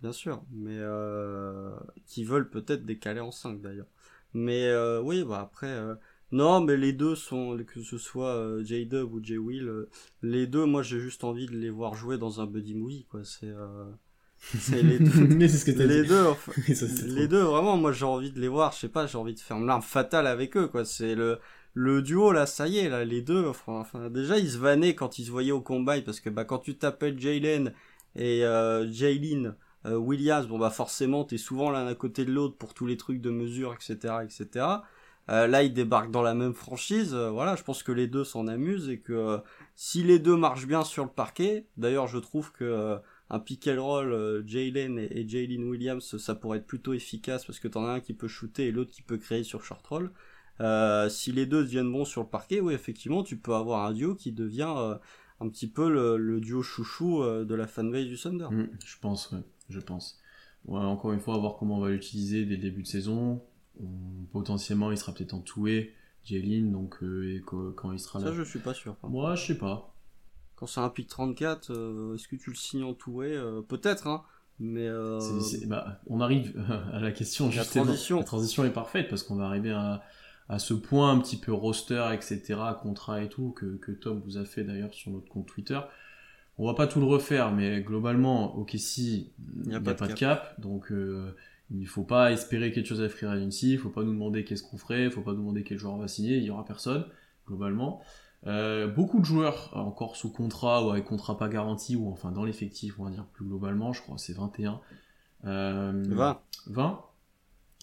[0.00, 0.78] Bien sûr, mais
[2.06, 3.88] qui veulent peut-être décaler en 5 d'ailleurs.
[4.34, 5.94] Mais euh, oui, bah après, euh,
[6.32, 9.90] Non, mais les deux sont, que ce soit euh, J-Dub ou J-Will, euh,
[10.22, 13.24] les deux, moi j'ai juste envie de les voir jouer dans un buddy movie, quoi.
[13.24, 13.90] C'est, euh,
[14.54, 15.12] c'est les deux.
[15.28, 16.04] Mais c'est ce que t'as les dit.
[16.04, 17.28] deux, enfin, ça, les trop.
[17.28, 19.56] deux, vraiment, moi j'ai envie de les voir, je sais pas, j'ai envie de faire
[19.56, 20.84] une larme fatale avec eux, quoi.
[20.84, 21.38] C'est le,
[21.74, 25.18] le duo, là, ça y est, là, les deux, enfin, déjà ils se vannaient quand
[25.18, 27.72] ils se voyaient au combine, parce que bah quand tu t'appelles Jalen
[28.16, 29.56] et euh, Jaylin
[29.88, 32.96] euh, Williams, bon bah forcément t'es souvent l'un à côté de l'autre pour tous les
[32.96, 34.66] trucs de mesure, etc., etc.
[35.30, 38.24] Euh, là ils débarquent dans la même franchise, euh, voilà, je pense que les deux
[38.24, 39.40] s'en amusent et que
[39.74, 42.96] si les deux marchent bien sur le parquet, d'ailleurs je trouve que
[43.30, 47.60] un pick and roll Jalen et, et Jalen Williams ça pourrait être plutôt efficace parce
[47.60, 50.10] que t'en as un qui peut shooter et l'autre qui peut créer sur short roll.
[51.10, 54.14] Si les deux deviennent bons sur le parquet, oui effectivement tu peux avoir un duo
[54.14, 54.96] qui devient
[55.40, 58.48] un petit peu le, duo chouchou de la fanbase du Thunder.
[58.50, 59.34] Mm, je pense,
[59.68, 60.20] je pense.
[60.66, 63.42] Ouais, encore une fois, à voir comment on va l'utiliser dès le début de saison.
[63.80, 65.94] On- potentiellement, il sera peut-être en toué,
[66.24, 68.26] Jalen, donc euh, et que- quand il sera là.
[68.26, 68.96] Ça je suis pas sûr.
[69.04, 69.94] Moi, je sais pas.
[70.56, 74.08] Quand c'est un pick 34, euh, est-ce que tu le signes en two-way Euh, Peut-être,
[74.08, 74.24] hein.
[74.58, 76.52] Mais euh, C'est- c'est- bah, on arrive
[76.92, 78.18] à la question La transition.
[78.18, 80.02] La transition est parfaite parce qu'on va arriver à,
[80.48, 84.36] à ce point un petit peu roster, etc., contrat et tout, que, que Tom vous
[84.36, 85.78] a fait d'ailleurs sur notre compte Twitter.
[86.58, 89.32] On va pas tout le refaire, mais globalement, OKC, il
[89.66, 91.36] n'y a, pas de cap, donc euh,
[91.70, 94.44] il ne faut pas espérer quelque chose à Free Agency, il faut pas nous demander
[94.44, 96.50] qu'est-ce qu'on ferait, il faut pas nous demander quel joueur on va signer, il y
[96.50, 97.04] aura personne,
[97.46, 98.00] globalement.
[98.46, 102.44] Euh, beaucoup de joueurs encore sous contrat ou avec contrat pas garanti, ou enfin dans
[102.44, 104.80] l'effectif, on va dire plus globalement, je crois c'est 21.
[105.44, 106.40] Euh, 20.
[106.66, 107.04] 20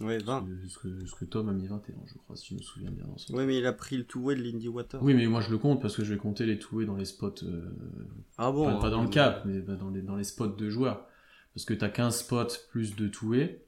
[0.02, 0.46] Ouais, 20.
[0.68, 3.06] ce que, Tom a mis 21, je crois, si je me souviens bien.
[3.06, 5.02] Dans son Ouais, mais il a pris le two-way de Lindy Water.
[5.02, 7.06] Oui, mais moi je le compte parce que je vais compter les toués dans les
[7.06, 7.70] spots, euh,
[8.38, 10.70] Ah bon pas, pas dans le cap, mais bah, dans, les, dans les spots de
[10.70, 11.08] joueurs.
[11.54, 13.66] Parce que t'as 15 spots plus de toués.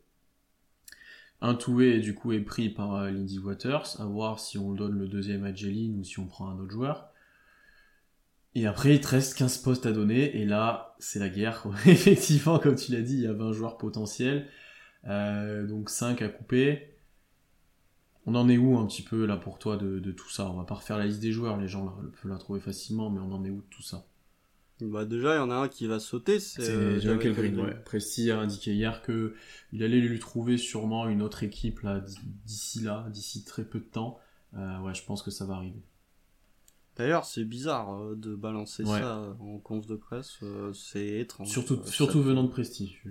[1.40, 4.98] Un toué du coup est pris par euh, Lindy Waters, à voir si on donne
[4.98, 7.10] le deuxième à Jeline ou si on prend un autre joueur.
[8.56, 11.68] Et après, il te reste 15 postes à donner, et là, c'est la guerre.
[11.86, 14.48] Effectivement, comme tu l'as dit, il y a 20 joueurs potentiels,
[15.06, 16.94] donc 5 à couper.
[18.26, 20.50] On en est où un petit peu là pour toi de, de tout ça?
[20.52, 23.10] On va pas refaire la liste des joueurs, les gens la- peuvent la trouver facilement,
[23.10, 24.06] mais on en est où de tout ça?
[24.82, 27.00] Bah déjà, il y en a un qui va sauter, c'est euh,
[27.34, 27.74] Green, ouais.
[27.84, 29.34] Presti a indiqué hier que
[29.72, 32.04] il allait lui trouver sûrement une autre équipe là
[32.46, 34.20] d'ici là, d'ici très peu de temps.
[34.56, 35.82] Euh, ouais, je pense que ça va arriver.
[36.96, 39.00] D'ailleurs, c'est bizarre euh, de balancer Ouais.
[39.00, 41.48] ça euh, en conf de presse, euh, c'est étrange.
[41.48, 42.98] Surtout, Euh, surtout ça- venant de Presti.
[43.04, 43.10] Je-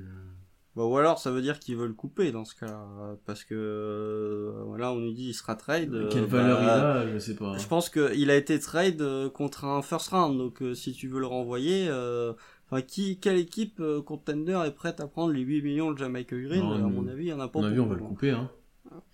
[0.76, 2.66] Bah, ou alors, ça veut dire qu'ils veulent couper dans ce cas,
[3.00, 5.94] euh, parce que euh, voilà, on nous dit il sera trade.
[5.94, 7.56] euh, Quelle bah, valeur il a, je sais pas.
[7.56, 11.08] Je pense qu'il a été trade euh, contre un first round, donc euh, si tu
[11.08, 12.34] veux le renvoyer, euh,
[12.70, 16.36] enfin qui, quelle équipe euh, contender est prête à prendre les 8 millions de Jamaica
[16.36, 16.60] Green?
[16.60, 18.02] Non, À mon avis, il y en a pas À mon avis, on va le
[18.02, 18.06] hein.
[18.08, 18.30] couper.
[18.32, 18.50] Hein.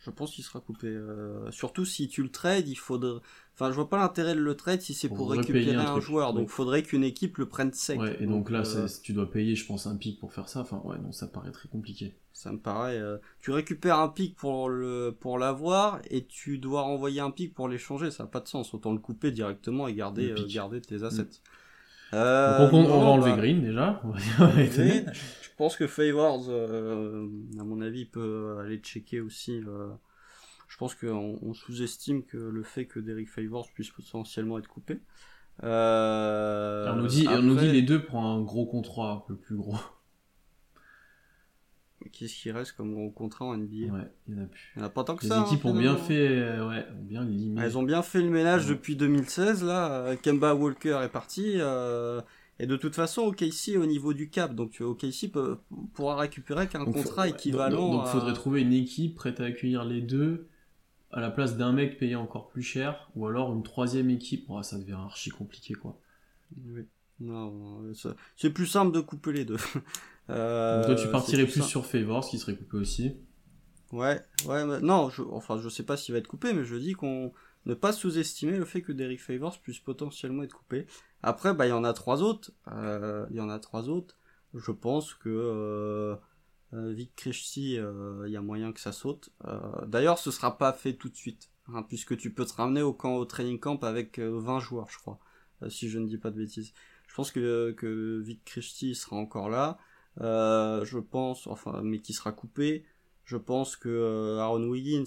[0.04, 0.86] Je pense qu'il sera coupé.
[0.88, 3.20] euh, surtout si tu le trades, il faudrait.
[3.54, 6.32] Enfin, je vois pas l'intérêt de le trade si c'est Pour récupérer un joueur.
[6.32, 8.00] Donc, faudrait qu'une équipe le prenne sec.
[8.00, 10.60] Ouais, et donc là, euh, tu dois payer, je pense, un pic pour faire ça.
[10.60, 12.14] Enfin, ouais, non, ça paraît très compliqué.
[12.32, 12.98] ça me paraît.
[12.98, 17.54] euh, tu récupères un pic pour le pour l'avoir et tu dois renvoyer un pic
[17.54, 18.10] pour l'échanger.
[18.10, 18.72] Ça n'a pas de sens.
[18.74, 20.32] Autant le couper directement et garder.
[20.32, 20.46] Mm.
[20.46, 21.22] garder tes assets.
[21.24, 24.00] Donc, Euh, on, on va enlever bah, Green déjà.
[24.04, 24.18] On va
[25.56, 27.28] pense que Favors, euh,
[27.58, 29.62] à mon avis, peut aller checker aussi.
[29.66, 29.88] euh,
[30.68, 35.00] je pense qu'on on sous-estime que le fait que Derek Favors puisse potentiellement être coupé.
[35.62, 39.12] Euh, on nous dit, et on nous après, dit les deux pour un gros contrat,
[39.12, 39.76] un peu plus gros.
[42.10, 44.72] Qu'est-ce qui reste comme gros contrat en NBA Ouais, il y en a plus.
[44.74, 45.40] Il n'y en a pas tant que Les ça.
[45.40, 47.60] hein, équipes ont bien fait, euh, ouais, ont bien limité.
[47.62, 48.70] Elles ont bien fait le ménage Ouais.
[48.74, 50.16] depuis 2016, là.
[50.16, 51.58] Kemba Walker est parti.
[52.58, 54.54] Et de toute façon, OKC est au niveau du cap.
[54.54, 55.58] Donc OKC peut,
[55.94, 57.88] pourra récupérer qu'un contrat ouais, équivalent.
[57.88, 60.48] Donc, donc à- faudrait trouver une équipe prête à accueillir les deux
[61.10, 64.48] à la place d'un mec payé encore plus cher, ou alors une troisième équipe.
[64.48, 66.00] Ouais, ça devient archi compliqué quoi.
[66.66, 66.82] Oui.
[67.20, 69.58] Non, euh, c'est plus simple de couper les deux.
[70.30, 73.16] Euh, Donc toi tu partirais plus sur Favors qui serait coupé aussi.
[73.90, 76.76] Ouais, ouais, mais non, je, enfin, je sais pas s'il va être coupé, mais je
[76.76, 77.32] dis qu'on
[77.66, 80.86] ne pas sous-estimer le fait que Derek Favors puisse potentiellement être coupé.
[81.22, 82.52] Après, bah, il y en a trois autres.
[82.68, 84.16] Euh, Il y en a trois autres.
[84.54, 86.16] Je pense que euh,
[86.74, 89.30] euh, Vic euh, il y a moyen que ça saute.
[89.86, 92.92] D'ailleurs, ce sera pas fait tout de suite, hein, puisque tu peux te ramener au
[92.92, 95.18] camp, au training camp avec euh, 20 joueurs, je crois,
[95.68, 96.72] si je ne dis pas de bêtises.
[97.06, 99.78] Je pense que que Vic Krejci sera encore là.
[100.18, 102.84] Je pense, enfin, mais qui sera coupé.
[103.24, 105.04] Je pense que Aaron Wiggins,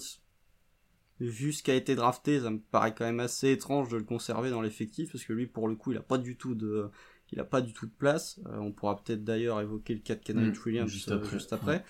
[1.20, 4.04] vu ce qui a été drafté, ça me paraît quand même assez étrange de le
[4.04, 6.90] conserver dans l'effectif parce que lui, pour le coup, il a pas du tout de,
[7.32, 8.38] il a pas du tout de place.
[8.46, 11.30] Euh, on pourra peut-être d'ailleurs évoquer le cas de Kenneth Mm, Williams juste euh, après,
[11.30, 11.84] juste après.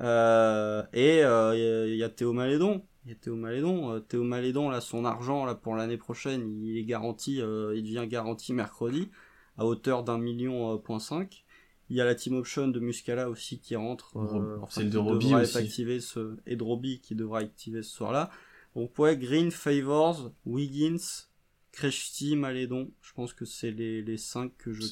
[0.00, 3.34] Euh, et euh, il y a- il y, a Théo Malédon il y a Théo
[3.34, 4.00] Malédon.
[4.08, 8.52] Théo Malédon, là, son argent, là, pour l'année prochaine, il est garanti, il devient garanti
[8.52, 9.10] mercredi,
[9.58, 11.44] à hauteur d'un million, point cinq.
[11.90, 14.16] Il y a la team option de Muscala aussi qui rentre.
[14.16, 15.58] Euh, Celle de Robbie aussi.
[15.58, 16.36] Activer ce...
[16.46, 18.30] Et de Robbie qui devra activer ce soir-là.
[18.74, 21.26] Donc ouais, Green, Favors, Wiggins,
[21.72, 22.90] Kreshti, Malédon.
[23.00, 24.82] Je pense que c'est les, les cinq que je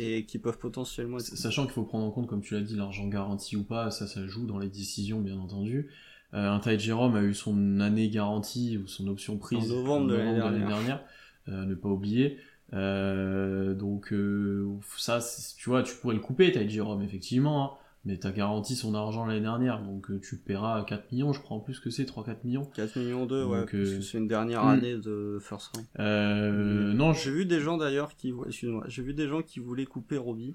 [0.00, 1.36] et qui peuvent potentiellement être...
[1.36, 4.06] Sachant qu'il faut prendre en compte, comme tu l'as dit, l'argent garanti ou pas, ça,
[4.06, 5.90] ça joue dans les décisions, bien entendu.
[6.34, 10.08] Euh, un Ty Jérôme a eu son année garantie ou son option prise en novembre,
[10.08, 10.66] de l'année dernière.
[10.66, 11.04] dernière
[11.48, 12.38] euh, ne pas oublier.
[12.72, 15.20] Euh, donc euh, ça,
[15.56, 17.70] tu vois, tu pourrais le couper, t'as Jérôme, effectivement, hein,
[18.06, 21.58] mais t'as garanti son argent l'année dernière, donc euh, tu paieras 4 millions, je crois
[21.58, 22.64] en plus que c'est 3-4 millions.
[22.74, 24.68] 4 millions 2, ouais, parce que c'est une dernière hmm.
[24.68, 25.86] année de first round.
[25.98, 29.86] Euh, non, j'ai vu des gens d'ailleurs qui, excuse-moi, j'ai vu des gens qui voulaient
[29.86, 30.54] couper Robbie.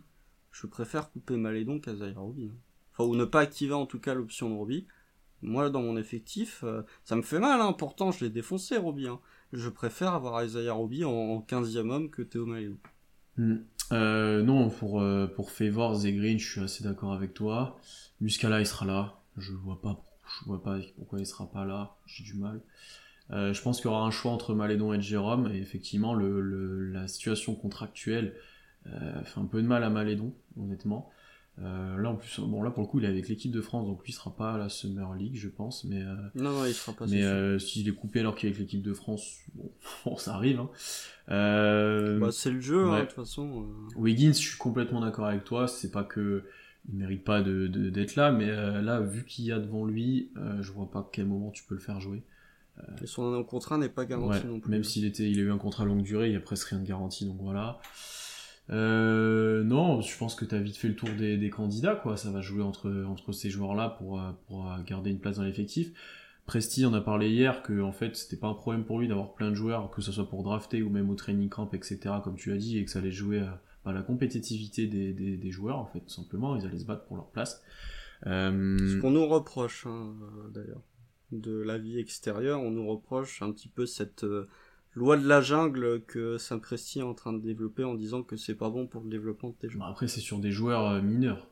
[0.52, 2.50] Je préfère couper Malédon qu'à Robbie.
[2.52, 2.58] Hein.
[2.94, 4.88] Enfin, ou ne pas activer en tout cas l'option de Robbie.
[5.44, 6.64] Moi, dans mon effectif,
[7.04, 7.74] ça me fait mal, hein.
[7.74, 9.08] pourtant je l'ai défoncé Robbie.
[9.08, 9.20] Hein
[9.54, 12.78] je préfère avoir Isaiah Roby en 15e homme que Théo Malédon.
[13.38, 13.58] Hmm.
[13.92, 17.80] Euh, non, pour, euh, pour Favors et Green, je suis assez d'accord avec toi.
[18.22, 19.20] Muscala, il sera là.
[19.38, 20.04] Je vois pas,
[20.40, 21.96] je vois pas pourquoi il sera pas là.
[22.06, 22.62] J'ai du mal.
[23.32, 25.52] Euh, je pense qu'il y aura un choix entre Malédon et Jérôme.
[25.54, 28.34] Et effectivement, la situation contractuelle
[28.86, 31.12] fait un peu de mal à Malédon, honnêtement.
[31.60, 33.86] Euh, là en plus, bon là pour le coup il est avec l'équipe de France,
[33.86, 36.66] donc lui il sera pas à la Summer League je pense, mais euh, non non
[36.66, 37.06] il sera pas.
[37.08, 40.60] Mais euh, s'il est coupé alors qu'il est avec l'équipe de France, bon, ça arrive.
[40.60, 40.70] Hein.
[42.20, 43.66] Bah, c'est le jeu hein, de toute façon.
[43.96, 45.68] Wiggins, je suis complètement d'accord avec toi.
[45.68, 46.44] C'est pas que
[46.90, 50.32] il mérite pas de d'être là, mais là vu qu'il y a devant lui,
[50.62, 52.24] je vois pas quel moment tu peux le faire jouer.
[53.04, 54.72] Et son contrat n'est pas garanti non plus.
[54.72, 56.80] Même s'il était, il a eu un contrat longue durée, il y a presque rien
[56.80, 57.80] de garanti, donc voilà.
[58.70, 62.18] Euh, non, je pense que tu as vite fait le tour des, candidats, quoi.
[62.18, 65.92] Ça va jouer entre, ces joueurs-là pour, euh, euh, garder une place dans l'effectif.
[66.46, 69.36] Presti en a parlé hier que en fait c'était pas un problème pour lui d'avoir
[69.36, 72.00] plein de joueurs, que ce soit pour drafter ou même au training camp, etc.
[72.24, 73.46] Comme tu as dit, et que ça allait jouer
[73.86, 76.56] à, la compétitivité des, joueurs en fait, tout simplement.
[76.56, 77.64] Ils allaient se battre pour leur place.
[78.26, 80.14] Ce qu'on nous reproche hein,
[80.54, 80.82] d'ailleurs
[81.32, 84.26] de la vie extérieure, on nous reproche un petit peu cette
[84.94, 88.56] loi de la jungle que Saint-Presti est en train de développer en disant que c'est
[88.56, 89.88] pas bon pour le développement de tes joueurs.
[89.88, 91.48] Après, c'est sur des joueurs euh, mineurs.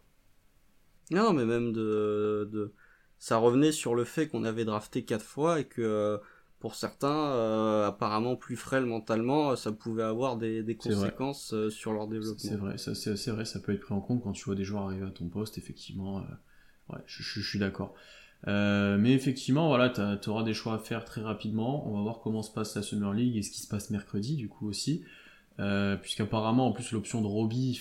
[1.12, 2.74] Non, mais même de, de...
[3.18, 6.18] ça revenait sur le fait qu'on avait drafté quatre fois et que euh,
[6.60, 12.08] pour certains, euh, apparemment plus frêles mentalement, ça pouvait avoir des, des conséquences sur leur
[12.08, 12.38] développement.
[12.38, 14.84] C'est vrai, c'est vrai, ça peut être pris en compte quand tu vois des joueurs
[14.84, 16.26] arriver à ton poste, effectivement.
[16.90, 17.96] ouais, je, je suis d'accord.
[18.48, 21.88] Euh, mais effectivement, voilà, tu auras des choix à faire très rapidement.
[21.88, 24.36] On va voir comment se passe la Summer League et ce qui se passe mercredi,
[24.36, 25.04] du coup aussi.
[25.60, 27.80] Euh, puisqu'apparemment, en plus, l'option de Robbie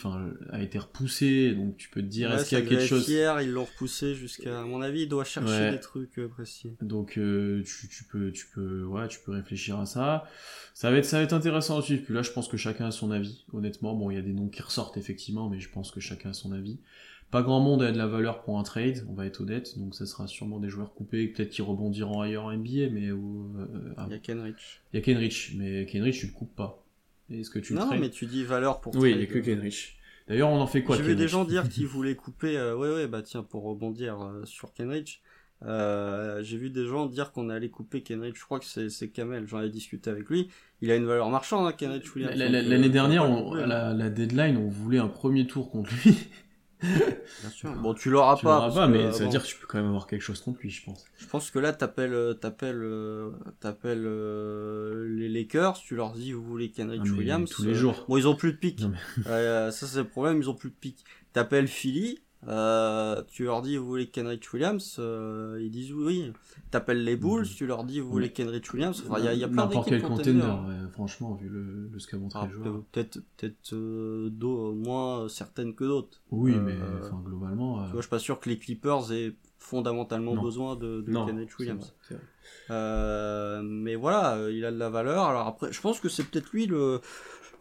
[0.51, 3.09] a été repoussée, donc tu peux te dire, est-ce qu'il y a quelque chose.
[3.09, 6.73] Hier, ils l'ont repoussé jusqu'à, à mon avis, il doit chercher des trucs euh, précis.
[6.83, 10.25] Donc, euh, tu, tu, peux, tu peux, ouais, tu peux réfléchir à ça.
[10.75, 12.03] Ça va être, ça va être intéressant à suivre.
[12.05, 13.95] Puis là, je pense que chacun a son avis, honnêtement.
[13.95, 16.35] Bon, il y a des noms qui ressortent effectivement, mais je pense que chacun a
[16.35, 16.81] son avis.
[17.31, 19.95] Pas grand monde a de la valeur pour un trade, on va être honnête, donc
[19.95, 23.09] ça sera sûrement des joueurs coupés, peut-être qui rebondiront ailleurs en NBA, mais...
[23.09, 23.17] Euh,
[23.99, 24.07] ah.
[24.09, 24.81] il y a Kenrich.
[24.93, 26.83] Il y a Kenrich, mais Kenrich tu le coupes pas.
[27.31, 29.99] Est-ce que tu Non, mais tu dis valeur pour Oui, il n'y a que Kenrich.
[30.27, 32.57] D'ailleurs, on en fait quoi J'ai vu des gens dire qu'ils voulaient couper...
[32.57, 35.21] Euh, ouais, ouais, bah tiens, pour rebondir euh, sur Kenrich,
[35.61, 38.37] j'ai vu des gens dire qu'on allait couper Kenrich.
[38.37, 39.47] Je crois que c'est Kamel.
[39.47, 40.49] J'en ai discuté avec lui.
[40.81, 45.09] Il a une valeur marchande, hein, Kenrich L'année dernière, la, la, deadline, on voulait un
[45.09, 46.17] premier tour contre lui.
[46.81, 47.73] Bien sûr.
[47.75, 48.71] Bon, tu l'auras pas.
[48.71, 50.71] pas, mais ça veut dire que tu peux quand même avoir quelque chose contre lui,
[50.71, 51.05] je pense.
[51.19, 56.33] Je pense que là, t'appelles, euh, t'appelles, euh, t'appelles euh, les Lakers, tu leur dis
[56.33, 57.51] vous voulez Kenrich ah, Williams.
[57.51, 58.05] Tous les jours.
[58.09, 58.81] Bon, ils ont plus de pics.
[59.25, 61.05] ça, c'est le problème, ils ont plus de pics.
[61.33, 66.33] T'appelles Philly, euh, tu leur dis vous voulez Kenrich Williams, euh, ils disent oui.
[66.71, 67.55] T'appelles les Bulls, mhm.
[67.57, 69.03] tu leur dis vous voulez Kenrich Williams.
[69.07, 72.07] Enfin, il y a, y a plein N'importe quel conteneur, franchement, vu le, le ce
[72.07, 72.83] qu'a montré le joueur.
[72.93, 74.31] Peut-être, peut-être euh,
[74.73, 76.21] moins certaines que d'autres.
[76.31, 77.85] Oui, mais enfin, globalement.
[77.87, 81.59] Tu vois, je suis pas sûr que les Clippers aient fondamentalement besoin de, de Kenrich
[81.59, 81.93] Williams.
[82.69, 85.25] mais voilà, il a de la valeur.
[85.25, 87.01] Alors après, je pense que c'est peut-être lui le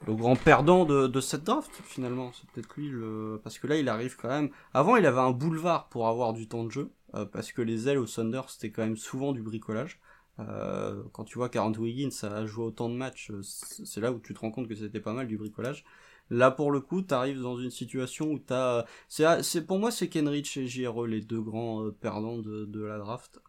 [0.05, 2.31] le grand perdant de, de cette draft finalement.
[2.33, 4.49] C'est peut-être lui le parce que là il arrive quand même.
[4.73, 7.89] Avant il avait un boulevard pour avoir du temps de jeu euh, parce que les
[7.89, 9.99] ailes au Thunder c'était quand même souvent du bricolage.
[10.39, 14.19] Euh, quand tu vois 40 Wiggins a joué autant de matchs, euh, c'est là où
[14.19, 15.83] tu te rends compte que c'était pas mal du bricolage.
[16.29, 20.09] Là pour le coup, t'arrives dans une situation où t'as, c'est, c'est pour moi c'est
[20.09, 23.39] Kenrich et JRE les deux grands perdants de, de la draft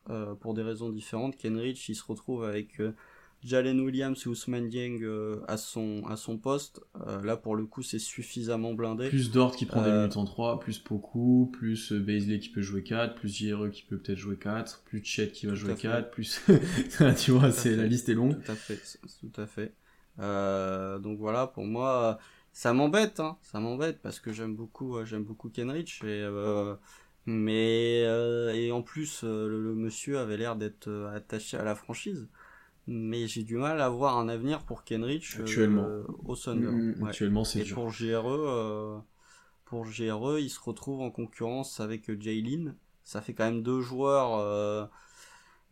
[0.40, 1.36] pour des raisons différentes.
[1.36, 2.80] Kenrich il se retrouve avec
[3.45, 6.80] Jalen Williams et Ousmane Dieng euh, à son à son poste.
[7.07, 9.09] Euh, là pour le coup c'est suffisamment blindé.
[9.09, 12.82] Plus Dort qui prend des minutes en 3, plus Poku, plus Baisley qui peut jouer
[12.82, 16.43] 4, plus JRE qui peut peut-être jouer 4, plus Chet qui va jouer 4, plus
[17.18, 18.43] tu vois, c'est la liste est longue.
[18.43, 18.80] Tout à fait,
[19.20, 19.72] tout à fait.
[21.01, 22.18] donc voilà, pour moi
[22.53, 26.28] ça m'embête hein, ça m'embête parce que j'aime beaucoup j'aime beaucoup Kenrich et
[27.24, 28.01] mais
[28.57, 32.26] et en plus le, monsieur avait l'air d'être attaché à la franchise
[32.91, 36.68] mais j'ai du mal à voir un avenir pour Kenrich euh, au Thunder.
[36.68, 38.99] Mm, mm, actuellement, c'est Et pour GRE, euh,
[39.66, 42.74] pour GRE, il se retrouve en concurrence avec Jaylin.
[43.05, 44.86] Ça fait quand même deux joueurs, euh,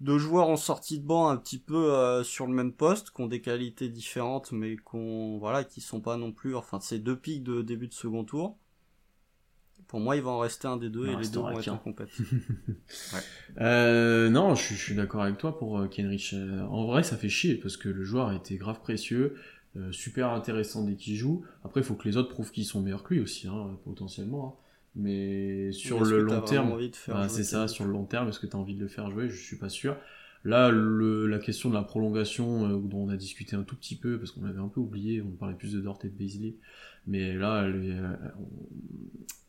[0.01, 3.27] deux joueurs en sortie de banc un petit peu sur le même poste, qui ont
[3.27, 6.55] des qualités différentes, mais qu'on voilà, qui sont pas non plus.
[6.55, 8.59] Enfin, c'est deux pics de début de second tour.
[9.89, 11.81] Pour moi, il va en rester un des deux et les deux vont être en
[13.61, 16.35] euh, non, je, suis d'accord avec toi pour euh, Kenrich.
[16.35, 19.37] Euh, en vrai, ça fait chier parce que le joueur a été grave précieux,
[19.93, 21.45] super intéressant dès qu'il joue.
[21.63, 24.47] Après, il faut que les autres prouvent qu'ils sont meilleurs que lui aussi, hein, potentiellement.
[24.47, 24.63] Hein.
[24.97, 26.77] Mais sur le long terme,
[27.09, 29.11] bah, c'est ça, sur le long terme, est-ce que tu as envie de le faire
[29.11, 29.29] jouer?
[29.29, 29.97] Je suis pas sûr.
[30.45, 34.19] Là, le, la question de la prolongation, dont on a discuté un tout petit peu,
[34.19, 36.55] parce qu'on avait un peu oublié, on parlait plus de Dort et de Beasley,
[37.07, 37.67] mais là,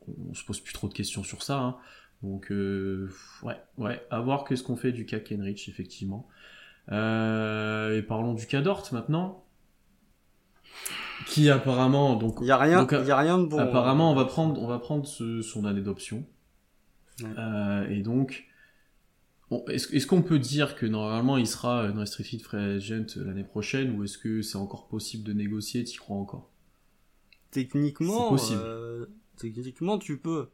[0.07, 1.59] on se pose plus trop de questions sur ça.
[1.59, 1.77] Hein.
[2.23, 3.09] Donc, euh,
[3.43, 6.27] ouais, ouais, à voir qu'est-ce qu'on fait du cas Kenrich, effectivement.
[6.91, 9.43] Euh, et parlons du cas Dort maintenant.
[11.25, 12.37] Qui apparemment, donc.
[12.41, 13.59] Il n'y a, rien, y a rien de bon.
[13.59, 16.25] Apparemment, on va prendre, on va prendre son année d'option.
[17.23, 18.47] Euh, et donc,
[19.69, 24.03] est-ce qu'on peut dire que normalement il sera une restricted free agent l'année prochaine ou
[24.03, 25.83] est-ce que c'est encore possible de négocier?
[25.83, 26.51] Tu crois encore?
[27.51, 28.61] Techniquement, possible.
[29.37, 30.49] Techniquement, tu peux.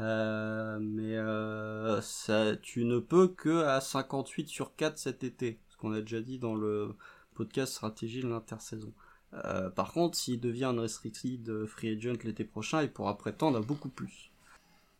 [0.00, 5.60] Euh, mais euh, ça, tu ne peux que à 58 sur 4 cet été.
[5.68, 6.94] Ce qu'on a déjà dit dans le
[7.34, 8.92] podcast stratégie de l'intersaison.
[9.32, 13.60] Euh, par contre, s'il devient un restricted free agent l'été prochain, il pourra prétendre à
[13.60, 14.30] beaucoup plus.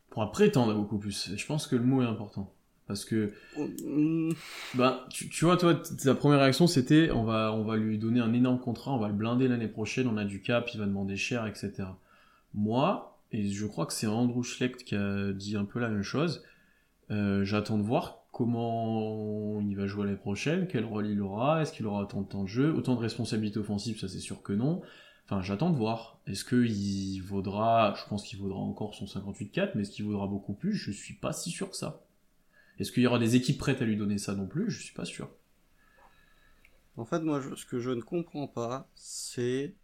[0.08, 1.34] Il pourra prétendre à beaucoup plus.
[1.34, 2.52] je pense que le mot est important.
[2.86, 3.32] Parce que,
[4.74, 8.20] bah, tu, tu, vois, toi, ta première réaction, c'était, on va, on va lui donner
[8.20, 10.86] un énorme contrat, on va le blinder l'année prochaine, on a du cap, il va
[10.86, 11.72] demander cher, etc.
[12.52, 16.02] Moi, et je crois que c'est Andrew Schlecht qui a dit un peu la même
[16.02, 16.42] chose.
[17.10, 21.72] Euh, j'attends de voir comment il va jouer l'année prochaine, quel rôle il aura, est-ce
[21.72, 24.52] qu'il aura autant de temps de jeu, autant de responsabilités offensives, ça c'est sûr que
[24.52, 24.82] non.
[25.24, 26.20] Enfin, j'attends de voir.
[26.26, 30.52] Est-ce qu'il vaudra, je pense qu'il vaudra encore son 58-4, mais est-ce qu'il vaudra beaucoup
[30.52, 30.74] plus?
[30.74, 32.03] Je suis pas si sûr que ça.
[32.78, 34.70] Est-ce qu'il y aura des équipes prêtes à lui donner ça non plus?
[34.70, 35.30] Je suis pas sûr.
[36.96, 39.74] En fait, moi, ce que je ne comprends pas, c'est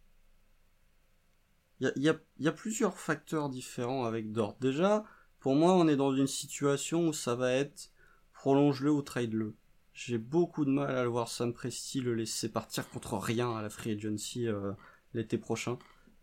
[1.81, 4.55] il y a, plusieurs facteurs différents avec Dort.
[4.61, 5.03] Déjà,
[5.39, 7.91] pour moi, on est dans une situation où ça va être
[8.33, 9.55] prolonge-le ou trade-le.
[9.93, 13.61] J'ai beaucoup de mal à le voir Sam Presti le laisser partir contre rien à
[13.61, 14.73] la free agency euh,
[15.13, 15.79] l'été prochain.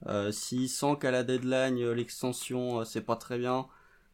[0.06, 3.66] Euh, S'il sent qu'à la deadline, euh, l'extension, c'est pas très bien,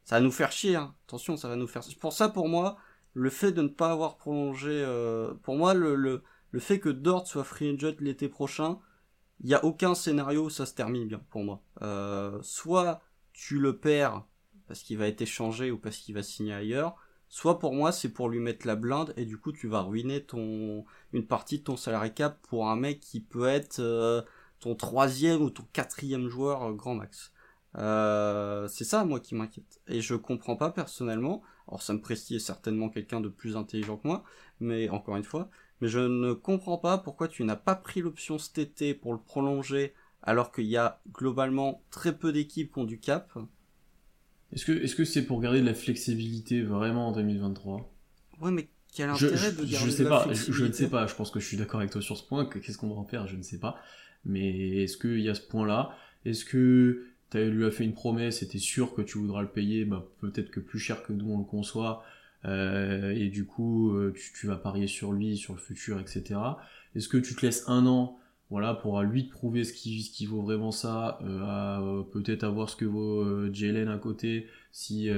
[0.05, 0.77] ça va nous faire chier.
[0.77, 0.95] Hein.
[1.07, 1.83] Attention, ça va nous faire.
[2.01, 2.77] Pour ça, pour moi,
[3.15, 4.85] le fait de ne pas avoir prolongé...
[5.43, 8.79] pour moi, le, le, le fait que Dort soit free agent l'été prochain,
[9.41, 11.63] il n'y a aucun scénario où ça se termine bien pour moi.
[11.83, 13.03] Euh, soit
[13.33, 14.25] tu le perds
[14.67, 16.97] parce qu'il va être échangé ou parce qu'il va signer ailleurs,
[17.29, 20.25] soit pour moi c'est pour lui mettre la blinde et du coup tu vas ruiner
[20.25, 24.23] ton une partie de ton salarié cap pour un mec qui peut être euh,
[24.61, 27.33] ton troisième ou ton quatrième joueur euh, grand max.
[27.75, 31.43] C'est ça moi qui m'inquiète et je comprends pas personnellement.
[31.69, 34.25] Alors ça me est certainement quelqu'un de plus intelligent que moi,
[34.61, 35.51] mais encore une fois,
[35.81, 39.19] mais je ne comprends pas pourquoi tu n'as pas pris l'option cet été pour le
[39.19, 43.37] prolonger alors qu'il y a globalement très peu d'équipes qui ont du cap.
[44.53, 47.93] Est-ce que est-ce que c'est pour garder de la flexibilité vraiment en 2023
[48.41, 51.07] Ouais, mais quel intérêt de garder je sais pas, je, ne sais pas.
[51.07, 52.47] Je pense que je suis d'accord avec toi sur ce point.
[52.47, 53.27] Qu'est-ce qu'on va en faire?
[53.27, 53.77] Je ne sais pas.
[54.25, 55.91] Mais est-ce qu'il y a ce point-là?
[56.25, 59.49] Est-ce que tu lui as fait une promesse et t'es sûr que tu voudras le
[59.49, 62.05] payer bah, Peut-être que plus cher que nous on le conçoit.
[62.47, 66.39] Euh, et du coup euh, tu, vas parier sur lui, sur le futur, etc.
[66.95, 68.19] Est-ce que tu te laisses un an
[68.51, 72.07] voilà, pour à lui de prouver ce qui, ce qui vaut vraiment ça, euh, à
[72.13, 75.09] peut-être avoir ce que vaut Jalen à côté, si,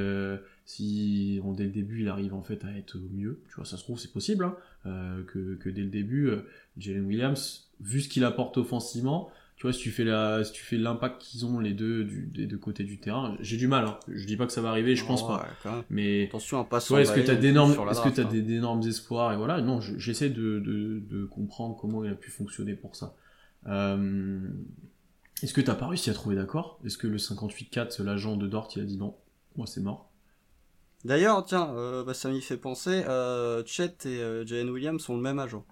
[0.64, 3.82] si dès le début il arrive en fait à être mieux, tu vois, ça se
[3.82, 4.44] trouve c'est possible,
[4.84, 6.30] hein, que, que, dès le début,
[6.78, 10.62] Jalen Williams, vu ce qu'il apporte offensivement, tu vois, si tu fais la, si tu
[10.62, 13.86] fais l'impact qu'ils ont les deux du, des deux côtés du terrain, j'ai du mal.
[13.86, 13.98] Hein.
[14.08, 15.46] Je dis pas que ça va arriver, je pense pas.
[15.88, 18.30] Mais attention à pas est-ce que t'as d'énormes, est-ce que t'as hein.
[18.30, 19.62] d'énormes espoirs et voilà.
[19.62, 23.14] Non, j'essaie de, de, de, comprendre comment il a pu fonctionner pour ça.
[23.66, 24.40] Euh...
[25.42, 26.80] Est-ce que t'as pas réussi à trouver d'accord?
[26.84, 29.16] Est-ce que le 58-4, l'agent de Dort, il a dit non,
[29.56, 30.10] moi c'est mort?
[31.04, 33.04] D'ailleurs, tiens, euh, bah, ça m'y fait penser.
[33.06, 35.64] Euh, Chet et euh, Jalen Williams sont le même agent.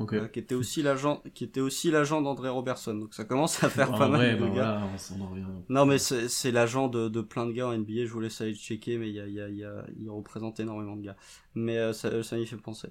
[0.00, 0.14] Ok.
[0.14, 2.94] euh, qui était aussi l'agent, qui était aussi l'agent d'André Robertson.
[2.94, 4.74] Donc ça commence à faire En pas vrai, mal de bah gars.
[4.74, 4.86] voilà,
[5.20, 5.44] on revient.
[5.68, 8.04] Non, mais c'est c'est l'agent de, de plein de gars en NBA.
[8.06, 10.58] Je vous laisse aller checker, mais il y a, y a, y a, il représente
[10.60, 11.16] énormément de gars.
[11.54, 12.88] Mais euh, ça, ça m'y fait penser.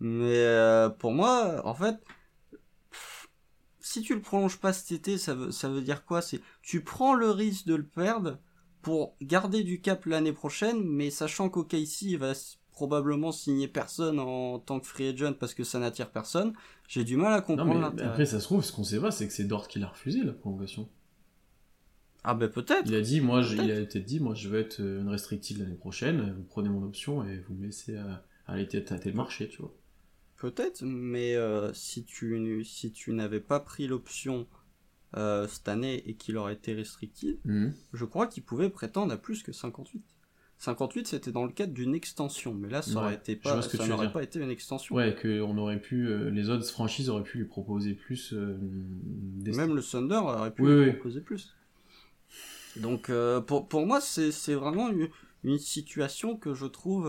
[0.00, 1.96] Mais euh, pour moi, en fait,
[2.90, 3.28] pff,
[3.80, 6.22] si tu le prolonges pas cet été, ça veut, ça veut dire quoi?
[6.22, 8.38] C'est tu prends le risque de le perdre
[8.82, 12.34] pour garder du cap l'année prochaine, mais sachant qu'OKC il va
[12.78, 16.52] probablement signer personne en tant que free agent parce que ça n'attire personne.
[16.86, 18.08] J'ai du mal à Non, comprendre mais l'intérêt.
[18.10, 20.22] après, ça se trouve, ce qu'on sait pas, c'est que c'est Dort qui l'a refusé,
[20.22, 20.88] la prolongation.
[22.22, 22.86] Ah ben peut-être.
[22.86, 25.08] Il a dit, moi, je- il a peut-être dit, moi, je veux être euh, une
[25.08, 29.10] restrictive l'année prochaine, vous prenez mon option et vous me laissez à, à aller tâter
[29.10, 29.74] le marché, tu vois.
[30.36, 34.46] Peut-être, mais euh, si tu, si tu n'avais pas pris l'option
[35.16, 37.74] euh, cette année et qu'il aurait été restricted, Mhm.
[37.92, 40.04] je crois qu'il pouvait prétendre à plus que 58.
[40.58, 43.86] 58, c'était dans le cadre d'une extension, mais là, ça Ouais, aurait été pas, ça
[43.86, 44.96] n'aurait pas été une extension.
[44.96, 48.32] Ouais, que on aurait pu, euh, les autres franchises auraient pu lui proposer plus.
[48.32, 50.92] euh, des- Même le Thunder aurait pu Oui, lui oui.
[50.92, 51.54] proposer plus.
[52.76, 55.08] Donc, euh, pour, pour moi, c'est c'est vraiment une,
[55.44, 57.06] une situation que je trouve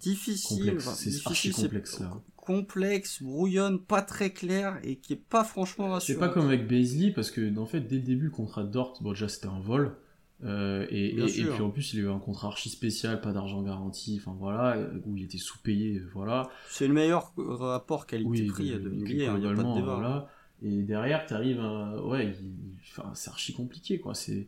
[0.00, 0.64] difficile.
[0.66, 0.84] complexe.
[0.96, 2.20] C'est difficile, archi c'est complexe là.
[2.36, 6.20] complexe, brouillonne, pas très claire et qui est pas franchement C'est rassurant.
[6.26, 8.98] pas comme avec Beasley parce que en fait dès le début le contrat de Dort,
[9.00, 9.96] bon déjà c'était un vol.
[10.44, 13.32] euh, et, et- et puis en plus il a eu un contrat archi spécial, pas
[13.32, 14.76] d'argent garanti, enfin voilà,
[15.06, 16.48] où il était sous-payé, voilà.
[16.68, 19.94] C'est le meilleur rapport qualité-prix de- de, NBA, il n'y a pas de débat.
[19.96, 20.28] voilà.
[20.64, 22.00] Et derrière t'arrives à...
[22.04, 24.46] Ouais, il- enfin, c'est archi compliqué quoi, c'est...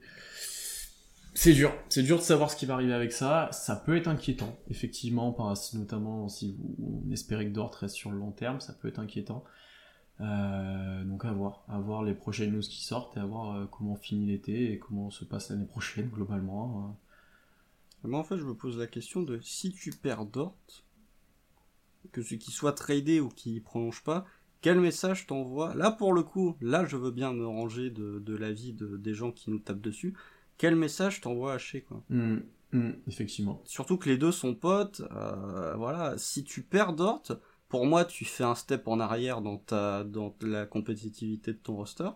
[1.36, 3.48] C'est dur, c'est dur de savoir ce qui va arriver avec ça.
[3.50, 6.76] Ça peut être inquiétant, effectivement, par, notamment si vous
[7.08, 9.42] on espérait que Dort reste sur le long terme, ça peut être inquiétant.
[10.20, 13.66] Euh, donc à voir, à voir les prochaines news qui sortent et à voir euh,
[13.66, 16.96] comment finit l'été et comment se passe l'année prochaine globalement.
[18.04, 20.56] Moi, en fait, je me pose la question de si tu perds Dort,
[22.12, 24.24] que ce qui soit tradé ou qui prolonge pas,
[24.60, 25.74] quel message t'envoie?
[25.74, 29.14] Là, pour le coup, là, je veux bien me ranger de, de l'avis de, des
[29.14, 30.14] gens qui nous tapent dessus.
[30.58, 32.02] Quel message t'envoie haché, quoi?
[32.10, 32.42] Hum,
[32.72, 33.60] hum, effectivement.
[33.64, 35.02] Surtout que les deux sont potes.
[35.12, 37.22] euh, voilà, si tu perds Dort,
[37.68, 41.76] pour moi, tu fais un step en arrière dans ta dans la compétitivité de ton
[41.76, 42.08] roster.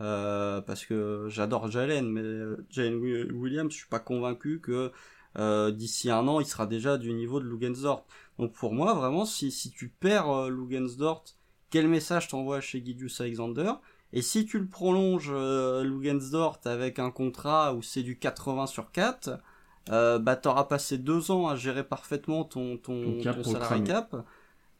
[0.00, 4.92] Euh, parce que j'adore Jalen, mais euh, Jalen Wi- Williams, je suis pas convaincu que
[5.38, 8.06] euh, d'ici un an, il sera déjà du niveau de Lugensdort.
[8.38, 11.24] Donc pour moi, vraiment, si, si tu perds euh, Lugensdort,
[11.70, 13.72] quel message t'envoies chez Gidius Alexander?
[14.12, 18.90] Et si tu le prolonges euh, Lugensdort avec un contrat où c'est du 80 sur
[18.92, 19.38] 4,
[19.90, 23.84] euh, bah t'auras passé deux ans à gérer parfaitement ton, ton, cap cramer.
[23.84, 24.16] cap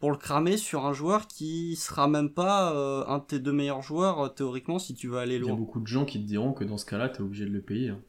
[0.00, 3.52] pour le cramer sur un joueur qui sera même pas euh, un de tes deux
[3.52, 5.56] meilleurs joueurs euh, théoriquement si tu veux aller Il y a loin.
[5.56, 7.90] beaucoup de gens qui te diront que dans ce cas-là, t'es obligé de le payer.
[7.90, 8.00] hein.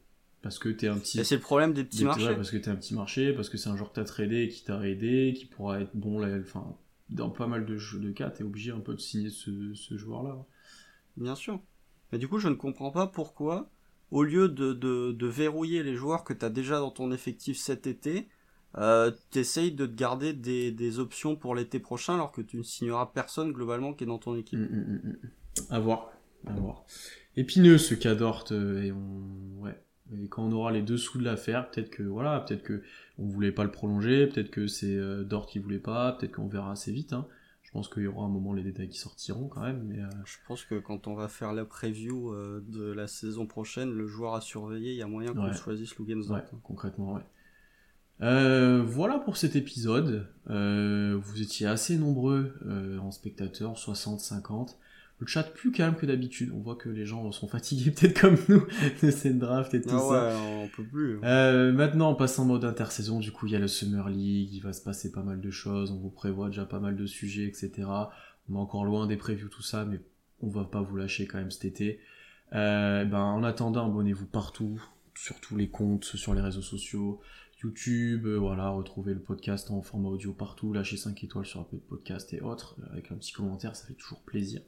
[0.42, 1.20] Parce que t'es un petit.
[1.20, 2.26] Et c'est le problème des petits des- marchés.
[2.26, 4.42] ouais, parce que t'es un petit marché, parce que c'est un joueur que t'as tradé
[4.42, 6.66] et qui t'a aidé, qui pourra être bon là, enfin,
[7.10, 9.96] dans pas mal de jeux de cas, t'es obligé un peu de signer ce, ce
[9.96, 10.36] joueur-là.
[11.16, 11.60] Bien sûr.
[12.10, 13.70] Mais du coup, je ne comprends pas pourquoi,
[14.10, 17.56] au lieu de, de, de verrouiller les joueurs que tu as déjà dans ton effectif
[17.58, 18.28] cet été,
[18.78, 22.62] euh, t'essayes de te garder des, des options pour l'été prochain alors que tu ne
[22.62, 24.58] signeras personne globalement qui est dans ton équipe.
[24.58, 25.16] Hum.
[25.70, 26.10] À voir,
[26.46, 26.84] à voir.
[27.36, 29.78] Épineux ce cas d'Ort, euh, et on, ouais.
[30.14, 32.82] Et quand on aura les dessous de l'affaire, peut-être que voilà, peut-être que
[33.18, 36.48] on voulait pas le prolonger, peut-être que c'est euh, Dort qui voulait pas, peut-être qu'on
[36.48, 37.12] verra assez vite.
[37.14, 37.26] Hein.
[37.62, 40.08] Je pense qu'il y aura un moment les détails qui sortiront quand même, mais euh,
[40.26, 44.06] Je pense que quand on va faire la preview euh, de la saison prochaine, le
[44.06, 45.54] joueur à surveiller, il y a moyen qu'on Ouais.
[45.54, 46.36] choisisse Lugensdort.
[46.36, 47.22] Ouais, concrètement, ouais.
[48.22, 50.26] Euh, voilà pour cet épisode.
[50.50, 54.78] Euh, vous étiez assez nombreux euh, en spectateurs, 60, 50.
[55.18, 56.50] Le chat plus calme que d'habitude.
[56.54, 58.66] On voit que les gens sont fatigués, peut-être comme nous,
[59.02, 60.28] de cette draft et tout Ah ça.
[60.28, 61.20] ouais, on peut plus.
[61.22, 63.20] Euh, maintenant, on passe en mode intersaison.
[63.20, 64.52] Du coup, il y a le Summer League.
[64.52, 65.90] Il va se passer pas mal de choses.
[65.92, 67.70] On vous prévoit déjà pas mal de sujets, etc.
[68.48, 70.00] On est encore loin des previews, tout ça, mais
[70.40, 72.00] on va pas vous lâcher quand même cet été.
[72.54, 74.82] Euh, ben, en attendant, abonnez-vous partout,
[75.14, 77.20] sur tous les comptes, sur les réseaux sociaux,
[77.62, 81.76] YouTube, euh, voilà, retrouvez le podcast en format audio partout, lâchez 5 étoiles sur Apple
[81.76, 84.60] Podcast et autres, euh, avec un petit commentaire, ça fait toujours plaisir.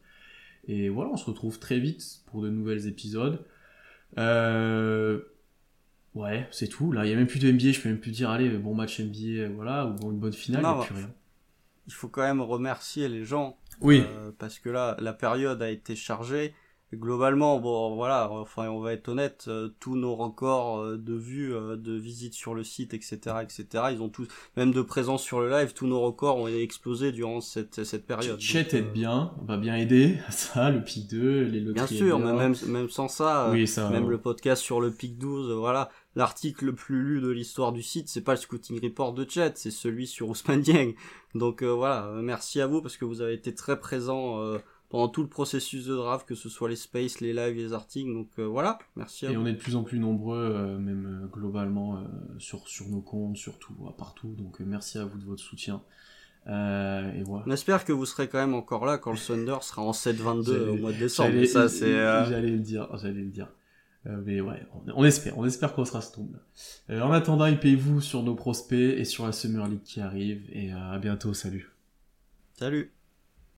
[0.66, 3.44] Et voilà, on se retrouve très vite pour de nouvelles épisodes.
[4.18, 5.20] Euh,
[6.14, 6.92] Ouais, c'est tout.
[6.92, 7.72] Là, il n'y a même plus de NBA.
[7.72, 10.62] Je peux même plus dire, allez, bon match NBA, voilà, ou bon, une bonne finale,
[10.62, 11.10] il Non, bah, plus rien.
[11.86, 15.70] Il faut quand même remercier les gens Oui, Euh, parce que là, la période a
[15.70, 16.54] été chargée.
[16.96, 21.54] Globalement, bon, voilà, enfin, on va être honnête, euh, tous nos records euh, de vues,
[21.54, 25.40] euh, de visites sur le site, etc., etc., ils ont tous, même de présence sur
[25.40, 28.40] le live, tous nos records ont explosé durant cette, cette période.
[28.40, 31.60] Chet Donc, aide euh, bien, va bien aider ça, le pic 2, les.
[31.72, 34.10] Bien sûr, mais même, même sans ça, euh, Oui, ça, même ouais.
[34.10, 37.82] le podcast sur le pic 12, euh, voilà, l'article le plus lu de l'histoire du
[37.82, 40.92] site, c'est pas le scouting report de chat, c'est celui sur Ousmane Dieng.
[41.34, 44.58] Donc euh, voilà, merci à vous parce que vous avez été très présent euh,
[44.94, 48.12] pendant tout le processus de draft, que ce soit les spaces, les lives, les articles.
[48.12, 49.42] Donc euh, voilà, merci à et vous.
[49.42, 52.04] on est de plus en plus nombreux, même globalement
[52.38, 54.34] sur sur nos comptes, surtout partout.
[54.38, 55.82] Donc merci à vous de votre soutien.
[56.46, 57.44] et voilà.
[57.46, 60.68] On espère que vous serez quand même encore là quand le Thunder sera en 7-22
[60.68, 61.44] au mois de décembre.
[61.46, 61.92] Ça, c'est.
[61.92, 63.48] J'allais le dire, j'allais le dire.
[64.06, 64.62] Euh, mais ouais,
[64.94, 66.38] on, espère, on espère qu'on sera ce tombe.
[66.90, 70.42] Euh, en attendant, hypez-vous sur nos prospects et sur la Summer League qui arrive.
[70.52, 71.70] Et euh, à bientôt, salut.
[72.52, 72.92] Salut.